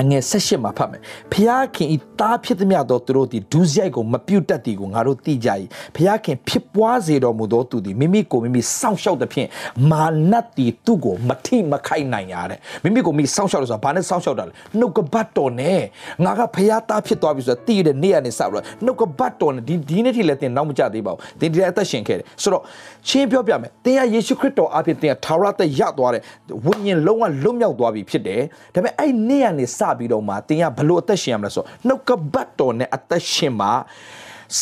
[0.00, 1.00] အငယ်၁၈မှာဖတ်မယ်
[1.32, 5.48] ဖျားခင်ဤတားဖြစ်သည်မြတ်သောသူတို့သည်ဒုစရိုက်ကိုမပြုတ်တတ်သည်ကိုငါတို့သိကြ၏
[5.96, 9.48] ဖျားခင်ဖြစ်ပွားစေတော်မူသောသူသည်မိမိကိုမိမိစောင့်ရှောက်သဖြင့်
[9.90, 15.80] မာနတ်သည်သူ့ကိုမထိမခိုက်နိုင်ရတဲ့မိမိကိုမိစောင့်ရှောက်လို့ဆိုတာဘာနဲ့စောင့်ရှောက်တာလဲနှုတ်ကပတ်တော်နဲ့
[16.24, 22.62] ငါကဖျားတားဖြစ်သွားပြီဆိုတာသိရတဲ့နေ့ကနေစပြီးတော့နှုတ်ကပတ်တော်နဲ့ဒီဒီနေ့ထိလည်းသင်နောက်မကြသေးပါဘူးသင်ဒီတဲ့အသက်ရှင်ခဲ့တယ်ဆိုတော့
[23.08, 26.22] ရှင်းပြောပြမယ်သင်ကယေရှုခရစ်တော်အပြင်သင်ကထာဝရသက်ရသွားတဲ့
[26.64, 28.42] ဝိညာဉ်လုံးဝလွတ်မြောက်သွားပြီဖြစ်တယ်
[28.74, 33.72] ဒါပေမဲ့အဲ့နေ့ကနေစပြီးတော့မှသင်ကဘလို့အသက်ရှင်ရမလဲဆိုတော့နှုတ်ကပတ်တော်နဲ့အသက်ရှင်မှာ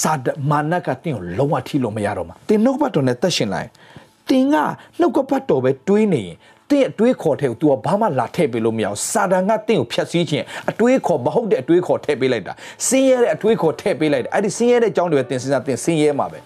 [0.01, 3.69] စာဒမာနကတင်ကိုလုံးဝထိလို့မရတော့မှာတင်နှုတ်ကပတ်တော်နဲ့သက်ရှင်လိုက်
[4.31, 4.57] တင်က
[5.01, 6.37] နှုတ်ကပတ်တော်ပဲတွေးနေရင်
[6.71, 12.53] တင့်အတွေးခေါ်ထဲကို तू ဘာမှလာထည့်ပေးလို့မရအောင်စာတန်ကတင့်ကိုဖျက်ဆီးခြင်းအတွေးခေါ်မဟုတ်တဲ့အတွေးခေါ်ထည့်ပေးလိုက်တာ
[12.87, 16.39] ဆင်းရဲတဲ့အတွေးခေါ်ထည့်ပေးလိုက်တာအဲ့ဒီဆင်းရဲတဲ့အကြောင်းတွေပဲတင်စဉ်းစားတင်ဆင်းရဲမှာပဲ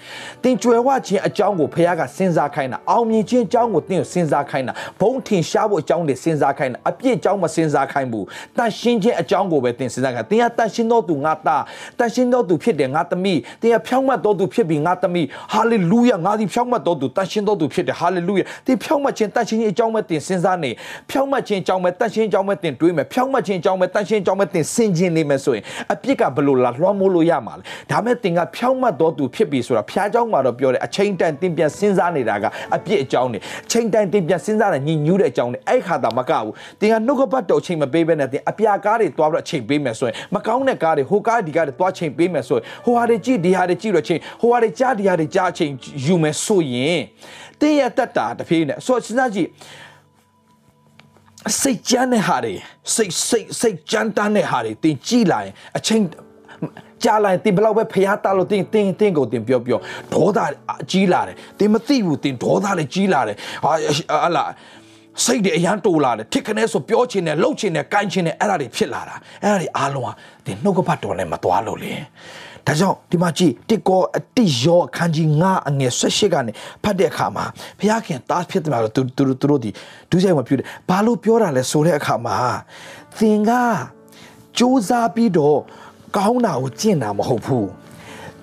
[0.42, 11.62] တင်ကြွယ်ဝခြင်းအကြောင်းကိုဖခင်ကစဉ်းစားခိုင်းတာအောင်မြင်ခြင်းအကြောင်းကိုတင်ကိုစဉ်းစားခိုင်းတာဘုံထင်ရှားဖို့အကြောင်းတွေစဉ်းစားခိုင်းတာအပြစ်အကြောင်းမစဉ်းစားခိုင်းဘူးတန်ရှင်းခြင်းအကြောင်းကိုပဲတင်စဉ်းစားခိုင်းတင်ကတန်ရှင်းတော်သူငါသား
[11.98, 20.71] တန်ရှင်းတော်သူဖြစ်တယ်ငါသမီးတင်ကဖြောင့်မတ်တော်သူဖြစ်ပြီးငါသမီးဟာလေလုယာငါဒီဖြောင့်မတ်တော်သူတန်ရှင်းတော်သူဖြစ်တယ်ဟာလေလုယာတင်ဖြောင့်မတ်ခြင်းတန်ရှင်းခြင်းအကြောင်းပဲတင်စဉ်းစားနေ
[21.09, 25.63] ဖြောင့်မတ်ခြင်းအကြောင်းပဲတန်ရှင်းအကြောင်းပဲတင်တွေးမယ်ဖြောင့်မတ်ခြင်းအကြောင်းပဲတန်ရှင်းအကြောင်းပဲတင်စင်ကျင်နေမယ်ဆိုရင်
[25.93, 33.37] အပြစ်ကဘလို့လာလွှမ်းမိုးလို့ရမှာလဲဒါမဲ့တင်ကဖြောင့်မတ်တော်သူဖြစ်ပြီဆိုတာဖျားเจ้าမှာတော့ပြောတယ်အချိန်တန်တင်ပြန်စဉ်းစားနေတာကအပြစ်အကြောင်းနေ
[33.71, 36.51] ချိန်တန်တင်ပြန်စဉ်းစားတဲ့ညညူးတဲ့အကြောင်းနေအဲ့ခါတာမကဘူး
[36.81, 45.71] တင်ကနှုတ်ကပတ်တော်ချိန်မပေးဘဲနဲ့တင်အပြာကားတွေတွားပြီးတော့အချိန်ပေးမယ်ဆိုရင်မကောင်းတဲ့ကားတွေဟိုကားဒီကားတွေတွားချိန်ပေးမယ်ဆိုရင်ဟိုဟာတွေကြည့်ဒီဟာတွေကြည့်တော့ချိန်ဟိုဟာတွေကြားဒီဟာတွေကြားချိန်
[46.05, 47.01] ယူမယ်ဆိုရင်
[47.61, 49.49] တင်းရတတ်တာတဖြည်းနဲ့ဆိုစဉ်းစားကြည့်
[51.62, 52.54] စိတ်ကြမ်းတဲ့ဟာတွေ
[52.94, 56.02] စိတ်စိတ်စိတ်ကြမ်းတမ်းတဲ့ဟာတွေတင်ကြည့်လာရင်အချိန်
[57.04, 59.78] ကြားလိုက်တင်ဘလောက်ပဲဖျားတာလို့တင်တင်တင်ကိုတင်ပြောပြော
[60.12, 60.38] ဒေါသ
[60.90, 63.72] ကြီးလာတယ်တင်မသိဘူးတင်ဒေါသလည်းကြီးလာတယ်ဟာ
[64.24, 64.44] ဟလာ
[65.24, 70.12] စိတ်တွေအရန်တိုးလာတယ်ထစ်ခနဲဆိုပြောချင်တယ်လှုပ်ချင်တယ်ကိုင်းချင်တယ်အဲ့ဒါတွေဖြစ်လာတာအဲ့ဒါတွေအားလုံးဟာ
[70.46, 71.92] တင်နှုတ်ကပတ်တော်နဲ့မသွားလို့လေ
[72.66, 76.52] ဒါကြောင့်ဒီမှာကြည့်တစ်ကောအတိယောအခန်းကြီး9အငယ်18ကနေ
[76.82, 77.44] ဖတ်တဲ့အခါမှာ
[77.78, 79.70] ဘုရားခင်တားဖြစ်တယ်မှာသူသူသူတို့ဒီ
[80.10, 82.36] ဒုစရိုက်မပြုတယ်ဘာလို့ပြောတာလဲဆိုတဲ့အခါမှာ
[83.18, 83.50] သင်က
[84.58, 85.58] စူးစမ်းပြီးတော့
[86.16, 87.68] ကောင်းတာကိုကျင့်တာမဟုတ်ဘူး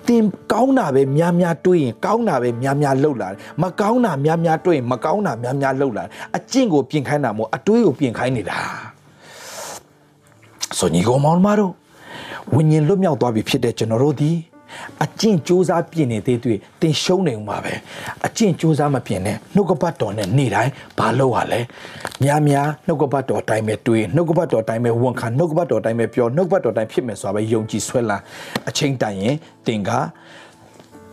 [0.08, 8.60] တင်ကောင်းတာပဲများများတွေးရင်ကောင်းတာပဲများများလှုပ်လာတယ်မကောင်းတာများများတွေးရင်မကောင်းတာများများလှုပ်လာတယ်အကျင့်ကိုပြင်ခိုင်းတာမဟုတ်အတွေးကိုပြင်ခိုင်းနေတာ
[10.78, 11.72] ဆိုညီကောင်မောင်မတို့
[12.56, 14.30] ဝိညာဉ်လွတ်မြောက်သွားပြီဖြစ်တဲ့ကျွန်တော်တို့ဒီ
[15.04, 17.74] အကျင့်စူးစမ်းပြင်နေသေးတွေ့တင်ရှုံးနေဦးမှာပဲ
[18.26, 21.60] အကျင့်စူးစမ်းမပြင်နဲ့နှုတ်ကပတ်တော်နဲ့နေ့တိုင်းဘာလုပ်ရလဲ
[22.22, 28.22] များများနှုတ်ကပတ်တော်အတိုင်းပဲတွေးနှုတ်ကပတ်တော်အတိုင်းပဲဝန်ခံနှုတ်ကပတ်တော်အတိုင်းပဲပြောနှုတ်ကပတ်တော်အတိုင်းဖြစ်မယ်ဆိုတာပဲယုံကြည်ဆွဲလန်း
[28.68, 29.36] အချိန်တိုင်ရင်
[29.66, 29.90] တင်က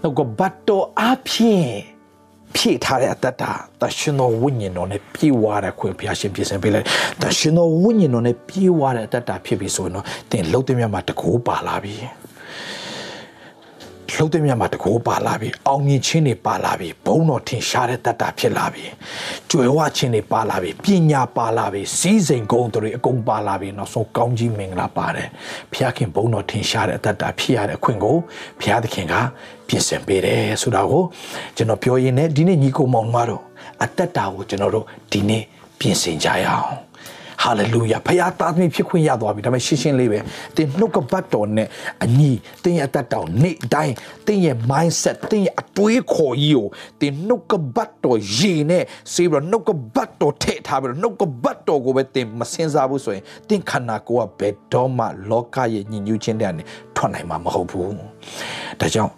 [0.01, 1.96] နှုတ်ကပတ်တော်အဖြစ်
[2.55, 6.85] ဖြည့်ထားတဲ့အတ္တတာတရှင်တော်ဝိညာဉ်တော်နဲ့ပြေဝတဲ့ခွင့်ဘုရားရှင်ပြင်ဆင်ပေးလိုက်
[7.21, 11.95] တရှင်တော်ဝိညာဉ်တော်နဲ့ပြေဝတဲ့အတ္တတာဖြစ်ပြီဆိုရင်တော့တင်လှုပ်တဲ့မြတ်မှာတကူပါလာပြီ
[14.19, 18.85] လှုပ်တဲ့မြတ်မှာတကူပါလာပြီအောင်မြင်ခြင်းတွေပါလာပြီဘုံတော်ထင်ရှားတဲ့တတ်တာဖြစ်လာပြီ
[19.51, 25.27] ကြွယ်ဝခြင်းတွေပါလာပြီပညာပါလာပြီစီးစိမ်ကုန်းတွေအကုန်ပါလာပြီနောက်ဆုံးကောင်းကြီးမင်္ဂလာပါတယ်
[25.71, 28.15] ဘုရားခင်ဘုံတော်ထင်ရှားတဲ့တတ်တာဖြစ်ရတဲ့အခွင့်ကို
[28.59, 29.15] ဘုရားသခင်က
[29.67, 31.03] ပြင်ဆင်ပေးတယ်ဆိုတာကို
[31.55, 33.43] ကျွန်တော်ပြောရင်းနဲ့ဒီနေ့ညီကိုမောင်မတော်
[33.81, 35.43] အတ္တတာကိုကျွန်တော်တို့ဒီနေ့
[35.79, 36.86] ပြင်ဆင်ကြရအောင်
[37.43, 40.19] ဟာလေလုယာဖခင်သားသမီးဖြစ်ခွင့်ရသွားပြီဒါပေမဲ့ရှင်းရှင်းလေးပဲ
[40.55, 41.67] တင်နှုတ်ကပတ်တော်နဲ့
[42.03, 42.31] အညီ
[42.63, 43.95] တင်ရဲ့အတတ်တော်နေ့တိုင်း
[44.27, 46.67] တင်ရဲ့ mindset တင်ရဲ့အတွေးခေါ်ကြီးကို
[47.01, 48.83] တင်နှုတ်ကပတ်တော်ရေနဲ့
[49.13, 56.63] စေပြီးတော့နှုတ်ကပတ်တော်ထည့်ထားပြီးတော့နှုတ်ကပတ်တော်ကိုပဲတင်မစင်စားဘူးဆိုရင်တင်ခန္ဓာကိုယ်ကဘယ်တော့မှလောကရဲ့ညဉ့်ညူးခြင်းတဲ့အနေ
[56.95, 57.93] ထွက်နိုင်မှာမဟုတ်ဘူး
[58.79, 59.13] ဒါကြောင့်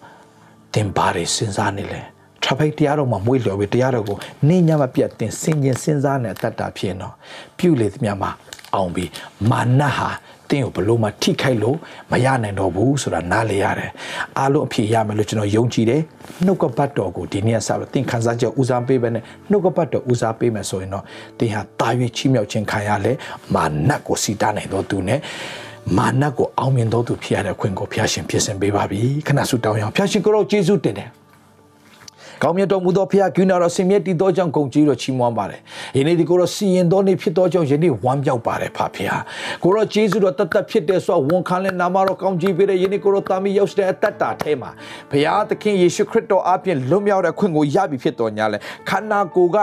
[0.73, 2.01] တင်ဘာတွေစဉ်းစားနေလဲ
[2.43, 4.17] ထပ်ဖိတ်တရားတော်မှာမွေးလျော်ပြီးတရားတော်ကို
[4.47, 7.13] နေညမပြတ်တင်စင်ကျင်စဉ်းစားနေတတ်တာဖြစ်တော့
[7.57, 8.31] ပြုလေသမျှမှာ
[8.75, 9.09] အောင်ပြီး
[9.49, 10.09] မာနဟာ
[10.49, 11.77] တင်းကိုဘလို့မှထိခိုက်လို့
[12.11, 13.91] မရနိုင်တော့ဘူးဆိုတာနားလေရတယ်
[14.37, 16.01] အားလုံးအဖြစ်ရမယ်လို့ကျွန်တော်ယုံကြည်တယ်
[16.45, 21.03] နှုတ်ကပတ်တော်ကိုဒီနေ့ဆက်ပြီးတင်ခန်းစားချက်ဦးစားပေးပဲနဲ့နှုတ်ကပတ်တော်ဦးစားပေးမယ်ဆိုရင်တော့
[21.39, 23.13] တင်ဟာတာ၍ချီးမြှောက်ခြင်းခံရလဲ
[23.55, 25.19] မာနကိုစီတာနိုင်တော့သူနဲ့
[25.97, 31.09] မာနကိုအောင်မြင်တော်သူဖြစ်ရတဲ့ခွင့်ကိုဖျားရှင်ဖြစ်စင်ပေးပါပြီခဏဆုတောင်းရအောင်ဖျားရှင်ကိုရောယေရှုတင်တယ်
[32.43, 35.59] ကောင်းမြတ်တော်မူသောဖခင်ကုဏတော်ဆင်မြတ်တည်သောကြောင့်ဂုဏ်ကြီးတော်ချီးမွမ်းပါတယ်။
[35.97, 39.09] ယနေ့ဒီကိုတော့စီရင်တော်နေဖြစ်သောကြောင့်ယနေ့ဝမ်းမြောက်ပါတယ်ဖခင်။
[39.63, 44.71] ကိုတော့ယေရှုတော်တတ်တတ်ဖြစ်တဲ့ဆိုဝန်ခံလဲနာမတော်ကောင်းကြီးပေးတဲ့ယနေ့ကိုတော့တာမီရောက်တဲ့အတ္တတာထဲမှာ
[45.11, 48.57] ဘုရားသခင်ယေရှုခရစ်တော်အပြင်လွတ်မြောက်တဲ့ခွင့်ကိုရပြီဖြစ်တော်ညာလဲ
[48.89, 49.57] ခန္ဓာကိုယ်က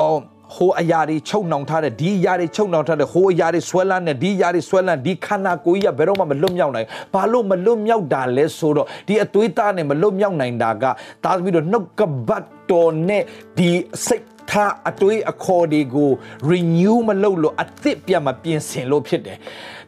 [0.00, 0.20] အော်
[0.56, 10.84] ဟိုအရာတွေချုပ်နှောင်ထားတဲ့ဒီအရာတွေချုပ်နှောင်ထားတဲ့ဟိုအရာတွေဆွဲလန်းတဲ့ဒီအရာတွေဆွဲလန်းဒီခန္ဓာကိုယ်ကြီးကဘယ်တော့မှမလွတ်မြောက်နိုင်ဘာလို့မလွတ်မြောက်တာလဲဆိုတော့ဒီအသွေးသားနဲ့မလွတ်မြောက်နိုင်တာက
[11.24, 13.22] ဒါသမီးတို့နှုတ်ကပတ်တော်နဲ့
[13.58, 13.70] ဒီ
[14.06, 16.10] စိတ်ထားအတွေးအခေါ်တွေကို
[16.50, 19.38] renew မလုပ်လို့အသစ်ပြန်မပြင်ဆင်လို့ဖြစ်တယ်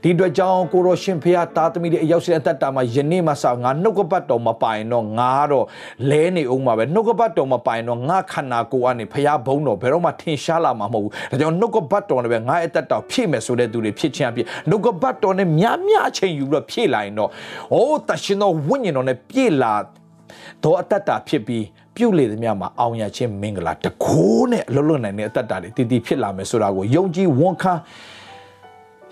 [0.03, 5.67] ဒီအတွက်ကြောင့်ကိုရောရှင်ဖះသားသမီးတွေအရောက်ရှိတဲ့အသက်တာမှာယနေ့မှစငါနှုတ်ကပတ်တော်မပိုင်တော့ငါတော့
[6.11, 17.31] လဲနေအောင်ပါပဲနှုတ်ကပတ်တော်မပိုင်တော့ငါခန္ဓာကိုယ်ကနေဖះဘုံတော်ဘယ်တော့မှထင်ရှားလာမှာမဟုတ်ဘူးဒါကြောင့်နှုတ်ကပတ်တော်နဲ့ပဲငါအသက်တော်ဖြည့်မယ်ဆိုတဲ့သူတွေဖြစ်ခြင်းအဖြစ်နှုတ်ကပတ်တော်နဲ့များများအချိန်ယူပြီးတော့ဖြည့်လာရင်တော့
[17.75, 19.75] အိုးတရှင်တော်ဝိညာဉ်တော်နဲ့ပြည့်လာ
[20.65, 21.65] တော့အသက်တာဖြစ်ပြီး
[21.97, 27.75] ပြုတ်လေသမျှမှာအောင်ရခြင်းမင်္ဂလာတကိုးနဲ့အလုံးလုံးနိုင်တဲ့အတ္တတာတွေတည်တည်ဖြစ်လာမယ်ဆိုတာကိုယုံကြည်ဝန်ခံ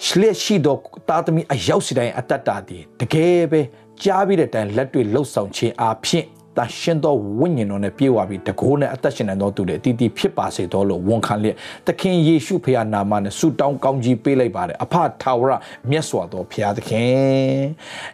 [0.02, 0.78] ရှလက်ရှိတော့
[1.08, 3.60] တာသမီအရောက်စီတိုင်းအတ္တတာတွေတကယ်ပဲ
[4.02, 6.24] ကြားပြီးတဲ့တိုင်လက်တွေလှုပ်ဆောင်ခြင်းအဖြစ်
[6.58, 15.52] တရှင်သောဝိညာဉ်တော်နဲ့ပြေဝပြီးတကိုးနဲ့အသက်ရှင်နိုင်သောသူတွေအတီးတီးဖြစ်ပါစေတော်လို့ဝန်ခံလျက်သခင်ယေရှုဖခင်နာမနဲ့ဆုတောင်းကောင်းကြီးပေးလိုက်ပါတယ်အဖထာဝရ
[15.90, 17.62] မြတ်စွာသောဖခင်သခင်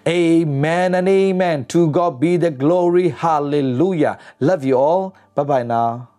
[0.08, 4.14] Amen and amen to God be the glory hallelujah
[4.48, 5.02] love you all
[5.36, 6.09] bye bye now